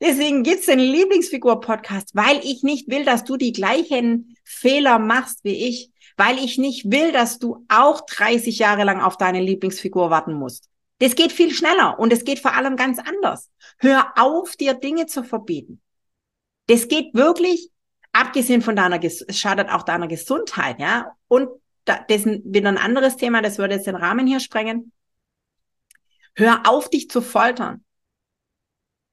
deswegen 0.00 0.42
gibt's 0.42 0.66
den 0.66 0.78
Lieblingsfigur-Podcast, 0.78 2.10
weil 2.14 2.40
ich 2.44 2.62
nicht 2.62 2.88
will, 2.88 3.04
dass 3.04 3.24
du 3.24 3.36
die 3.36 3.52
gleichen 3.52 4.36
Fehler 4.44 4.98
machst 4.98 5.44
wie 5.44 5.68
ich 5.68 5.90
weil 6.18 6.38
ich 6.38 6.58
nicht 6.58 6.90
will, 6.90 7.12
dass 7.12 7.38
du 7.38 7.64
auch 7.68 8.02
30 8.02 8.58
Jahre 8.58 8.82
lang 8.82 9.00
auf 9.00 9.16
deine 9.16 9.40
Lieblingsfigur 9.40 10.10
warten 10.10 10.34
musst. 10.34 10.68
Das 10.98 11.14
geht 11.14 11.30
viel 11.30 11.54
schneller 11.54 11.98
und 11.98 12.12
es 12.12 12.24
geht 12.24 12.40
vor 12.40 12.54
allem 12.54 12.74
ganz 12.74 12.98
anders. 12.98 13.50
Hör 13.78 14.12
auf, 14.16 14.56
dir 14.56 14.74
Dinge 14.74 15.06
zu 15.06 15.22
verbieten. 15.22 15.80
Das 16.66 16.88
geht 16.88 17.14
wirklich, 17.14 17.70
abgesehen 18.10 18.62
von 18.62 18.74
deiner, 18.74 19.02
es 19.02 19.24
schadet 19.30 19.70
auch 19.70 19.84
deiner 19.84 20.08
Gesundheit, 20.08 20.80
ja. 20.80 21.12
Und 21.28 21.48
das 21.84 22.00
ist 22.08 22.26
wieder 22.44 22.68
ein 22.68 22.78
anderes 22.78 23.16
Thema, 23.16 23.40
das 23.40 23.58
würde 23.58 23.74
jetzt 23.74 23.86
den 23.86 23.94
Rahmen 23.94 24.26
hier 24.26 24.40
sprengen. 24.40 24.92
Hör 26.34 26.62
auf, 26.68 26.90
dich 26.90 27.08
zu 27.08 27.22
foltern. 27.22 27.84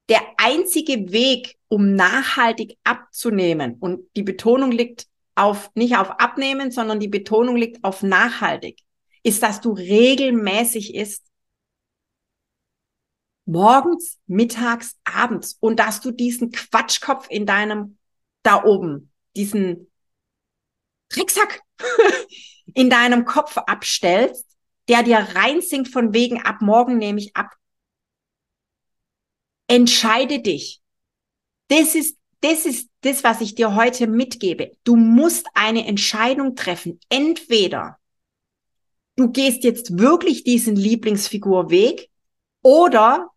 Der 0.08 0.22
einzige 0.38 1.12
Weg, 1.12 1.56
um 1.68 1.94
nachhaltig 1.94 2.78
abzunehmen, 2.82 3.76
und 3.78 4.08
die 4.16 4.24
Betonung 4.24 4.72
liegt 4.72 5.06
auf, 5.36 5.70
nicht 5.74 5.96
auf 5.96 6.10
abnehmen, 6.18 6.70
sondern 6.70 6.98
die 6.98 7.08
Betonung 7.08 7.56
liegt 7.56 7.84
auf 7.84 8.02
nachhaltig, 8.02 8.80
ist, 9.22 9.42
dass 9.42 9.60
du 9.60 9.72
regelmäßig 9.72 10.94
isst. 10.94 11.24
Morgens, 13.44 14.18
mittags, 14.26 14.96
abends. 15.04 15.56
Und 15.60 15.78
dass 15.78 16.00
du 16.00 16.10
diesen 16.10 16.50
Quatschkopf 16.50 17.28
in 17.30 17.46
deinem, 17.46 17.98
da 18.42 18.64
oben, 18.64 19.12
diesen 19.36 19.90
Tricksack 21.08 21.60
in 22.74 22.90
deinem 22.90 23.24
Kopf 23.24 23.56
abstellst, 23.56 24.46
der 24.88 25.02
dir 25.02 25.18
reinsinkt 25.18 25.88
von 25.88 26.14
wegen 26.14 26.42
ab 26.42 26.60
morgen 26.60 26.98
nehme 26.98 27.20
ich 27.20 27.36
ab. 27.36 27.52
Entscheide 29.68 30.40
dich. 30.40 30.80
Das 31.68 31.94
ist 31.94 32.16
das 32.40 32.66
ist 32.66 32.88
das, 33.00 33.24
was 33.24 33.40
ich 33.40 33.54
dir 33.54 33.74
heute 33.74 34.06
mitgebe. 34.06 34.72
Du 34.84 34.96
musst 34.96 35.46
eine 35.54 35.86
Entscheidung 35.86 36.54
treffen. 36.54 37.00
Entweder 37.08 37.98
du 39.16 39.30
gehst 39.30 39.64
jetzt 39.64 39.98
wirklich 39.98 40.44
diesen 40.44 40.76
Lieblingsfigurweg 40.76 42.10
oder 42.62 43.30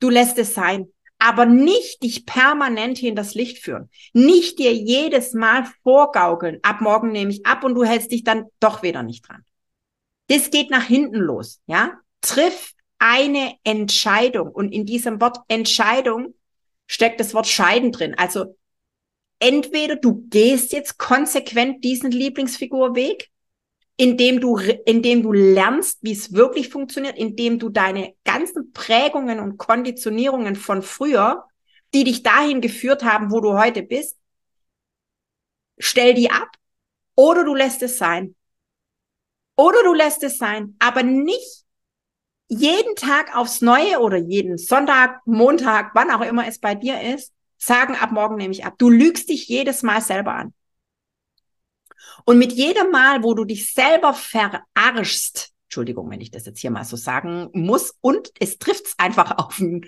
du 0.00 0.10
lässt 0.10 0.38
es 0.38 0.54
sein. 0.54 0.88
Aber 1.18 1.46
nicht 1.46 2.02
dich 2.02 2.26
permanent 2.26 3.02
in 3.02 3.16
das 3.16 3.34
Licht 3.34 3.58
führen. 3.58 3.88
Nicht 4.12 4.58
dir 4.58 4.74
jedes 4.74 5.32
Mal 5.32 5.64
vorgaukeln. 5.82 6.58
Ab 6.62 6.80
morgen 6.80 7.12
nehme 7.12 7.30
ich 7.30 7.46
ab 7.46 7.64
und 7.64 7.74
du 7.74 7.84
hältst 7.84 8.10
dich 8.10 8.24
dann 8.24 8.46
doch 8.60 8.82
wieder 8.82 9.02
nicht 9.02 9.26
dran. 9.26 9.44
Das 10.26 10.50
geht 10.50 10.70
nach 10.70 10.84
hinten 10.84 11.20
los, 11.20 11.60
ja? 11.66 11.92
Triff 12.20 12.72
eine 12.98 13.54
Entscheidung. 13.64 14.50
Und 14.50 14.72
in 14.72 14.84
diesem 14.84 15.20
Wort 15.20 15.38
Entscheidung 15.48 16.34
steckt 16.86 17.20
das 17.20 17.34
Wort 17.34 17.46
scheiden 17.46 17.92
drin. 17.92 18.14
Also 18.16 18.56
entweder 19.38 19.96
du 19.96 20.26
gehst 20.28 20.72
jetzt 20.72 20.98
konsequent 20.98 21.84
diesen 21.84 22.10
Lieblingsfigurweg, 22.10 23.30
indem 23.96 24.40
du, 24.40 24.58
indem 24.86 25.22
du 25.22 25.32
lernst, 25.32 25.98
wie 26.02 26.12
es 26.12 26.32
wirklich 26.32 26.68
funktioniert, 26.68 27.16
indem 27.16 27.58
du 27.58 27.68
deine 27.68 28.14
ganzen 28.24 28.72
Prägungen 28.72 29.38
und 29.38 29.56
Konditionierungen 29.56 30.56
von 30.56 30.82
früher, 30.82 31.44
die 31.94 32.04
dich 32.04 32.22
dahin 32.22 32.60
geführt 32.60 33.04
haben, 33.04 33.30
wo 33.30 33.40
du 33.40 33.56
heute 33.56 33.82
bist, 33.82 34.18
stell 35.78 36.14
die 36.14 36.30
ab 36.30 36.48
oder 37.14 37.44
du 37.44 37.54
lässt 37.54 37.82
es 37.82 37.98
sein. 37.98 38.34
Oder 39.56 39.84
du 39.84 39.94
lässt 39.94 40.24
es 40.24 40.38
sein, 40.38 40.74
aber 40.80 41.04
nicht 41.04 41.63
jeden 42.48 42.94
Tag 42.96 43.36
aufs 43.36 43.60
Neue 43.60 44.00
oder 44.00 44.16
jeden 44.16 44.58
Sonntag, 44.58 45.20
Montag, 45.26 45.92
wann 45.94 46.10
auch 46.10 46.20
immer 46.20 46.46
es 46.46 46.58
bei 46.58 46.74
dir 46.74 47.00
ist, 47.00 47.32
sagen, 47.56 47.94
ab 47.94 48.12
morgen 48.12 48.36
nehme 48.36 48.52
ich 48.52 48.64
ab. 48.64 48.74
Du 48.78 48.90
lügst 48.90 49.28
dich 49.28 49.48
jedes 49.48 49.82
Mal 49.82 50.00
selber 50.02 50.34
an. 50.34 50.54
Und 52.24 52.38
mit 52.38 52.52
jedem 52.52 52.90
Mal, 52.90 53.22
wo 53.22 53.34
du 53.34 53.44
dich 53.44 53.72
selber 53.72 54.14
verarschst, 54.14 55.50
Entschuldigung, 55.66 56.10
wenn 56.10 56.20
ich 56.20 56.30
das 56.30 56.46
jetzt 56.46 56.60
hier 56.60 56.70
mal 56.70 56.84
so 56.84 56.96
sagen 56.96 57.48
muss, 57.52 57.96
und 58.00 58.30
es 58.38 58.58
trifft's 58.58 58.94
einfach 58.98 59.38
auf 59.38 59.58
ein, 59.58 59.86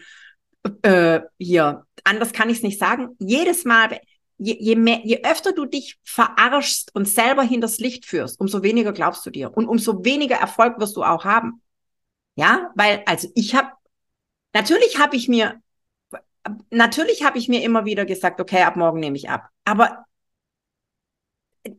äh, 0.82 1.20
hier, 1.38 1.84
anders 2.04 2.32
kann 2.32 2.50
ich 2.50 2.58
es 2.58 2.62
nicht 2.62 2.78
sagen, 2.78 3.10
jedes 3.18 3.64
Mal, 3.64 4.00
je, 4.38 4.56
je, 4.58 4.74
mehr, 4.76 5.00
je 5.04 5.22
öfter 5.24 5.52
du 5.52 5.64
dich 5.64 5.98
verarschst 6.04 6.94
und 6.94 7.06
selber 7.06 7.42
hinters 7.42 7.78
Licht 7.78 8.04
führst, 8.06 8.40
umso 8.40 8.62
weniger 8.62 8.92
glaubst 8.92 9.24
du 9.26 9.30
dir 9.30 9.56
und 9.56 9.68
umso 9.68 10.04
weniger 10.04 10.36
Erfolg 10.36 10.80
wirst 10.80 10.96
du 10.96 11.04
auch 11.04 11.24
haben. 11.24 11.62
Ja, 12.36 12.70
weil, 12.74 13.02
also 13.06 13.28
ich 13.34 13.54
habe, 13.54 13.72
natürlich 14.52 14.98
habe 14.98 15.16
ich 15.16 15.26
mir, 15.26 15.60
natürlich 16.70 17.24
habe 17.24 17.38
ich 17.38 17.48
mir 17.48 17.62
immer 17.62 17.84
wieder 17.84 18.04
gesagt, 18.04 18.40
okay, 18.40 18.62
ab 18.62 18.76
morgen 18.76 19.00
nehme 19.00 19.16
ich 19.16 19.28
ab. 19.28 19.48
Aber 19.64 20.04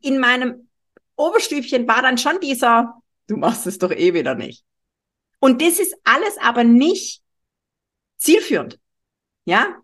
in 0.01 0.19
meinem 0.19 0.67
Oberstübchen 1.15 1.87
war 1.87 2.01
dann 2.01 2.17
schon 2.17 2.39
dieser, 2.41 2.95
du 3.27 3.37
machst 3.37 3.67
es 3.67 3.77
doch 3.77 3.91
eh 3.91 4.13
wieder 4.13 4.35
nicht. 4.35 4.65
Und 5.39 5.61
das 5.61 5.79
ist 5.79 5.95
alles 6.03 6.37
aber 6.39 6.63
nicht 6.63 7.21
zielführend. 8.17 8.79
Ja? 9.45 9.77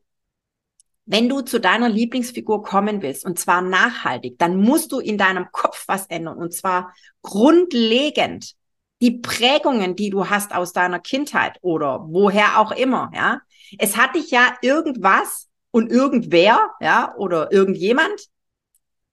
Wenn 1.05 1.29
du 1.29 1.41
zu 1.41 1.59
deiner 1.59 1.89
Lieblingsfigur 1.89 2.63
kommen 2.63 3.01
willst, 3.01 3.25
und 3.25 3.37
zwar 3.37 3.61
nachhaltig, 3.61 4.39
dann 4.39 4.57
musst 4.57 4.91
du 4.91 4.99
in 4.99 5.17
deinem 5.17 5.51
Kopf 5.51 5.83
was 5.87 6.07
ändern, 6.07 6.37
und 6.37 6.53
zwar 6.53 6.93
grundlegend. 7.21 8.55
Die 9.03 9.11
Prägungen, 9.11 9.97
die 9.97 10.09
du 10.09 10.29
hast 10.29 10.55
aus 10.55 10.71
deiner 10.71 10.99
Kindheit 10.99 11.57
oder 11.61 12.05
woher 12.07 12.57
auch 12.57 12.71
immer, 12.71 13.11
ja. 13.13 13.41
Es 13.77 13.97
hat 13.97 14.15
dich 14.15 14.31
ja 14.31 14.55
irgendwas 14.61 15.49
und 15.71 15.91
irgendwer, 15.91 16.71
ja, 16.79 17.13
oder 17.17 17.51
irgendjemand 17.51 18.29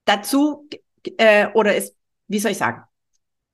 dazu, 0.04 0.68
äh, 1.16 1.48
oder 1.54 1.74
es, 1.74 1.92
wie 2.28 2.38
soll 2.38 2.52
ich 2.52 2.58
sagen? 2.58 2.84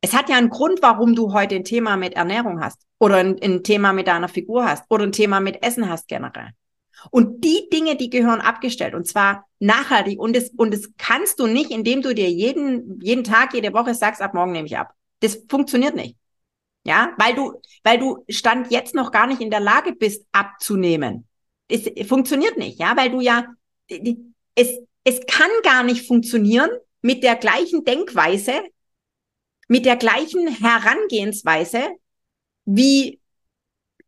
Es 0.03 0.12
hat 0.12 0.29
ja 0.29 0.37
einen 0.37 0.51
Grund, 0.51 0.83
warum 0.83 1.14
du 1.14 1.33
heute 1.33 1.55
ein 1.55 1.64
Thema 1.64 1.96
mit 1.96 2.12
Ernährung 2.12 2.61
hast 2.61 2.83
oder 2.99 3.16
ein, 3.16 3.40
ein 3.42 3.62
Thema 3.62 3.94
mit 3.94 4.07
deiner 4.07 4.29
Figur 4.29 4.68
hast 4.68 4.85
oder 4.90 5.05
ein 5.05 5.12
Thema 5.12 5.40
mit 5.40 5.62
Essen 5.62 5.88
hast 5.88 6.07
generell. 6.07 6.51
Und 7.11 7.44
die 7.44 7.70
Dinge, 7.72 7.96
die 7.96 8.11
gehören 8.11 8.42
abgestellt 8.42 8.94
und 8.94 9.07
zwar 9.07 9.46
nachhaltig. 9.59 10.18
Und 10.18 10.37
das, 10.37 10.51
und 10.51 10.75
das 10.75 10.90
kannst 10.99 11.38
du 11.38 11.46
nicht, 11.46 11.70
indem 11.70 12.03
du 12.03 12.14
dir 12.14 12.29
jeden, 12.31 13.01
jeden 13.01 13.25
Tag, 13.25 13.55
jede 13.55 13.72
Woche 13.72 13.94
sagst, 13.94 14.20
ab 14.20 14.35
morgen 14.35 14.53
nehme 14.53 14.66
ich 14.66 14.77
ab. 14.77 14.92
Das 15.20 15.38
funktioniert 15.49 15.94
nicht. 15.94 16.16
Ja, 16.87 17.14
weil 17.18 17.35
du, 17.35 17.61
weil 17.83 17.99
du 17.99 18.25
Stand 18.29 18.70
jetzt 18.70 18.94
noch 18.94 19.11
gar 19.11 19.27
nicht 19.27 19.40
in 19.40 19.51
der 19.51 19.61
Lage 19.61 19.92
bist, 19.92 20.25
abzunehmen. 20.31 21.27
Es 21.68 21.90
funktioniert 22.07 22.57
nicht, 22.57 22.79
ja, 22.79 22.96
weil 22.96 23.11
du 23.11 23.20
ja, 23.20 23.44
es, 24.55 24.70
es 25.03 25.20
kann 25.27 25.51
gar 25.64 25.83
nicht 25.83 26.07
funktionieren 26.07 26.70
mit 27.03 27.25
der 27.25 27.35
gleichen 27.35 27.85
Denkweise, 27.85 28.62
mit 29.66 29.85
der 29.85 29.96
gleichen 29.96 30.46
Herangehensweise 30.46 31.88
wie 32.66 33.20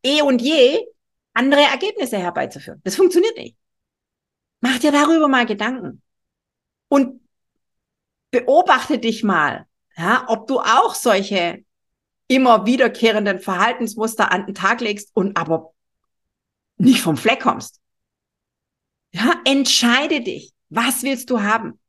eh 0.05 0.23
und 0.23 0.41
je 0.41 0.87
andere 1.35 1.63
Ergebnisse 1.63 2.19
herbeizuführen. 2.19 2.81
Das 2.85 2.95
funktioniert 2.95 3.37
nicht. 3.37 3.57
Mach 4.61 4.79
dir 4.79 4.93
darüber 4.93 5.27
mal 5.27 5.47
Gedanken. 5.47 6.01
Und 6.89 7.21
beobachte 8.31 8.99
dich 8.99 9.25
mal, 9.25 9.67
ja, 9.97 10.25
ob 10.29 10.47
du 10.47 10.61
auch 10.61 10.95
solche 10.95 11.65
immer 12.29 12.67
wiederkehrenden 12.67 13.41
Verhaltensmuster 13.41 14.31
an 14.31 14.47
den 14.47 14.55
Tag 14.55 14.81
legst 14.81 15.11
und 15.15 15.37
aber 15.37 15.75
nicht 16.77 17.01
vom 17.01 17.17
Fleck 17.17 17.41
kommst. 17.41 17.81
Ja, 19.13 19.41
entscheide 19.45 20.21
dich. 20.21 20.53
Was 20.69 21.03
willst 21.03 21.31
du 21.31 21.43
haben? 21.43 21.81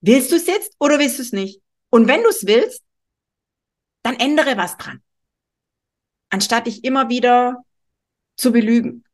Willst 0.00 0.30
du 0.30 0.36
es 0.36 0.46
jetzt 0.46 0.74
oder 0.78 0.98
willst 0.98 1.18
du 1.18 1.22
es 1.22 1.32
nicht? 1.32 1.60
Und 1.90 2.08
wenn 2.08 2.22
du 2.22 2.28
es 2.28 2.46
willst, 2.46 2.82
dann 4.02 4.18
ändere 4.18 4.56
was 4.56 4.76
dran. 4.78 5.02
Anstatt 6.30 6.66
dich 6.66 6.84
immer 6.84 7.08
wieder 7.08 7.64
zu 8.36 8.52
belügen. 8.52 9.04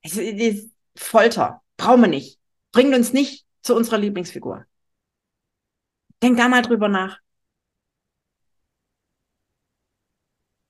Es 0.00 0.16
ist 0.16 0.70
Folter. 0.96 1.62
Brauchen 1.76 2.02
wir 2.02 2.08
nicht. 2.08 2.38
Bringt 2.72 2.94
uns 2.94 3.12
nicht 3.12 3.46
zu 3.62 3.74
unserer 3.76 3.98
Lieblingsfigur. 3.98 4.66
Denk 6.22 6.36
da 6.36 6.48
mal 6.48 6.62
drüber 6.62 6.88
nach. 6.88 7.20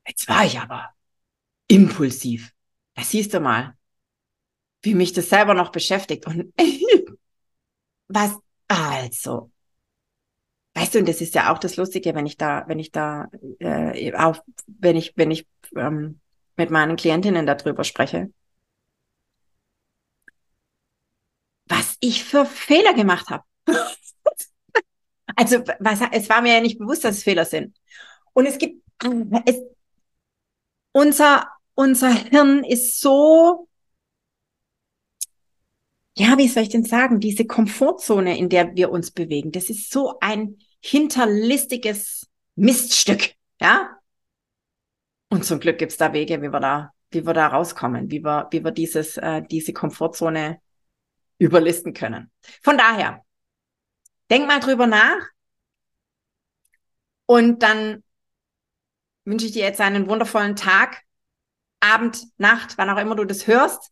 Jetzt 0.07 0.29
war 0.29 0.45
ich 0.45 0.59
aber 0.59 0.91
impulsiv. 1.69 2.53
Das 2.95 3.11
siehst 3.11 3.33
du 3.35 3.41
mal, 3.41 3.77
wie 4.83 4.95
mich 4.95 5.13
das 5.13 5.29
selber 5.29 5.55
noch 5.55 5.71
beschäftigt. 5.73 6.27
Und 6.27 6.53
was, 8.09 8.37
also, 8.69 9.51
weißt 10.75 10.95
du, 10.95 10.99
und 11.01 11.09
das 11.09 11.21
ist 11.21 11.35
ja 11.35 11.53
auch 11.53 11.59
das 11.59 11.77
Lustige, 11.77 12.15
wenn 12.15 12.27
ich 12.27 12.37
da, 12.37 12.65
wenn 12.67 12.79
ich 12.79 12.91
da, 12.91 13.29
äh, 13.61 14.13
auch, 14.15 14.39
wenn 14.67 14.97
ich, 14.97 15.13
wenn 15.17 15.31
ich 15.31 15.47
ähm, 15.77 16.21
mit 16.57 16.71
meinen 16.71 16.97
Klientinnen 16.97 17.47
darüber 17.47 17.85
spreche, 17.85 18.31
was 21.67 21.97
ich 22.01 22.25
für 22.25 22.45
Fehler 22.45 22.95
gemacht 22.95 23.31
habe. 23.31 23.45
also 25.37 25.59
was, 25.79 26.01
es 26.13 26.29
war 26.29 26.43
mir 26.43 26.55
ja 26.55 26.61
nicht 26.61 26.79
bewusst, 26.79 27.05
dass 27.05 27.17
es 27.17 27.23
Fehler 27.23 27.45
sind. 27.45 27.77
Und 28.35 28.47
es 28.47 28.59
gibt, 28.59 28.83
es, 29.47 29.61
unser, 30.93 31.49
unser 31.75 32.11
Hirn 32.11 32.65
ist 32.65 33.01
so, 33.01 33.69
ja, 36.17 36.37
wie 36.39 36.49
soll 36.49 36.65
ich 36.65 36.69
denn 36.69 36.85
sagen, 36.85 37.21
diese 37.21 37.47
Komfortzone, 37.47 38.39
in 38.39 38.49
der 38.49 38.75
wir 38.75 38.91
uns 38.91 39.11
bewegen, 39.11 39.51
das 39.51 39.71
ist 39.71 39.91
so 39.91 40.19
ein 40.21 40.59
hinterlistiges 40.81 42.29
Miststück, 42.55 43.35
ja? 43.61 43.99
Und 45.31 45.45
zum 45.47 45.61
Glück 45.61 45.79
gibt's 45.79 45.97
da 45.97 46.13
Wege, 46.13 46.43
wie 46.43 46.53
wir 46.53 46.61
da, 46.61 46.93
wie 47.11 47.25
wir 47.27 47.33
da 47.33 47.47
rauskommen, 47.47 48.11
wie 48.11 48.23
wir, 48.23 48.49
wie 48.51 48.63
wir 48.63 48.71
dieses, 48.71 49.17
äh, 49.17 49.43
diese 49.43 49.73
Komfortzone 49.73 50.61
überlisten 51.39 51.95
können. 51.95 52.31
Von 52.63 52.77
daher, 52.77 53.25
denk 54.31 54.47
mal 54.47 54.61
drüber 54.61 54.87
nach 54.87 55.27
und 57.25 57.63
dann 57.63 58.03
wünsche 59.25 59.47
ich 59.47 59.53
dir 59.53 59.63
jetzt 59.63 59.81
einen 59.81 60.09
wundervollen 60.09 60.57
Tag, 60.57 61.03
Abend, 61.81 62.25
Nacht, 62.39 62.79
wann 62.79 62.91
auch 62.91 62.99
immer 62.99 63.17
du 63.17 63.25
das 63.25 63.47
hörst. 63.47 63.91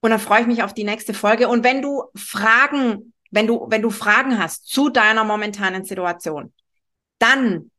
Und 0.00 0.10
dann 0.10 0.20
freue 0.20 0.42
ich 0.42 0.46
mich 0.46 0.62
auf 0.62 0.74
die 0.74 0.84
nächste 0.84 1.14
Folge. 1.14 1.48
Und 1.48 1.64
wenn 1.64 1.82
du 1.82 2.04
Fragen, 2.14 3.14
wenn 3.30 3.46
du, 3.46 3.66
wenn 3.68 3.82
du 3.82 3.90
Fragen 3.90 4.38
hast 4.38 4.68
zu 4.68 4.90
deiner 4.90 5.24
momentanen 5.24 5.84
Situation, 5.84 6.52
dann 7.18 7.70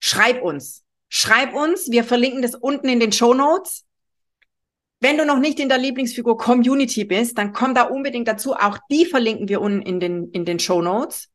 schreib 0.00 0.42
uns. 0.42 0.84
Schreib 1.08 1.54
uns, 1.54 1.90
wir 1.90 2.04
verlinken 2.04 2.42
das 2.42 2.54
unten 2.54 2.88
in 2.88 3.00
den 3.00 3.12
Show 3.12 3.34
Notes. 3.34 3.84
Wenn 5.00 5.18
du 5.18 5.26
noch 5.26 5.38
nicht 5.38 5.60
in 5.60 5.68
der 5.68 5.78
Lieblingsfigur 5.78 6.36
Community 6.36 7.04
bist, 7.04 7.36
dann 7.38 7.52
komm 7.52 7.74
da 7.74 7.82
unbedingt 7.82 8.28
dazu. 8.28 8.54
Auch 8.54 8.78
die 8.90 9.04
verlinken 9.04 9.48
wir 9.48 9.60
unten 9.60 9.82
in 9.82 10.00
den, 10.00 10.30
in 10.30 10.44
den 10.44 10.58
Show 10.58 10.82
Notes. 10.82 11.28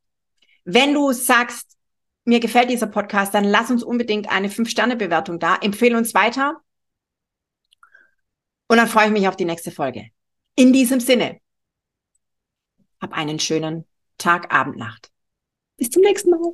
Wenn 0.65 0.93
du 0.93 1.11
sagst, 1.11 1.77
mir 2.23 2.39
gefällt 2.39 2.69
dieser 2.69 2.87
Podcast, 2.87 3.33
dann 3.33 3.43
lass 3.43 3.71
uns 3.71 3.83
unbedingt 3.83 4.29
eine 4.29 4.49
5-Sterne-Bewertung 4.49 5.39
da. 5.39 5.55
Empfehle 5.55 5.97
uns 5.97 6.13
weiter. 6.13 6.61
Und 8.67 8.77
dann 8.77 8.87
freue 8.87 9.07
ich 9.07 9.11
mich 9.11 9.27
auf 9.27 9.35
die 9.35 9.45
nächste 9.45 9.71
Folge. 9.71 10.09
In 10.55 10.71
diesem 10.71 10.99
Sinne, 10.99 11.39
hab 13.01 13.13
einen 13.13 13.39
schönen 13.39 13.85
Tag, 14.17 14.53
Abend, 14.53 14.77
Nacht. 14.77 15.11
Bis 15.77 15.89
zum 15.89 16.03
nächsten 16.03 16.29
Mal. 16.29 16.53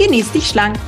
Genieß 0.00 0.32
dich 0.32 0.48
schlank. 0.48 0.78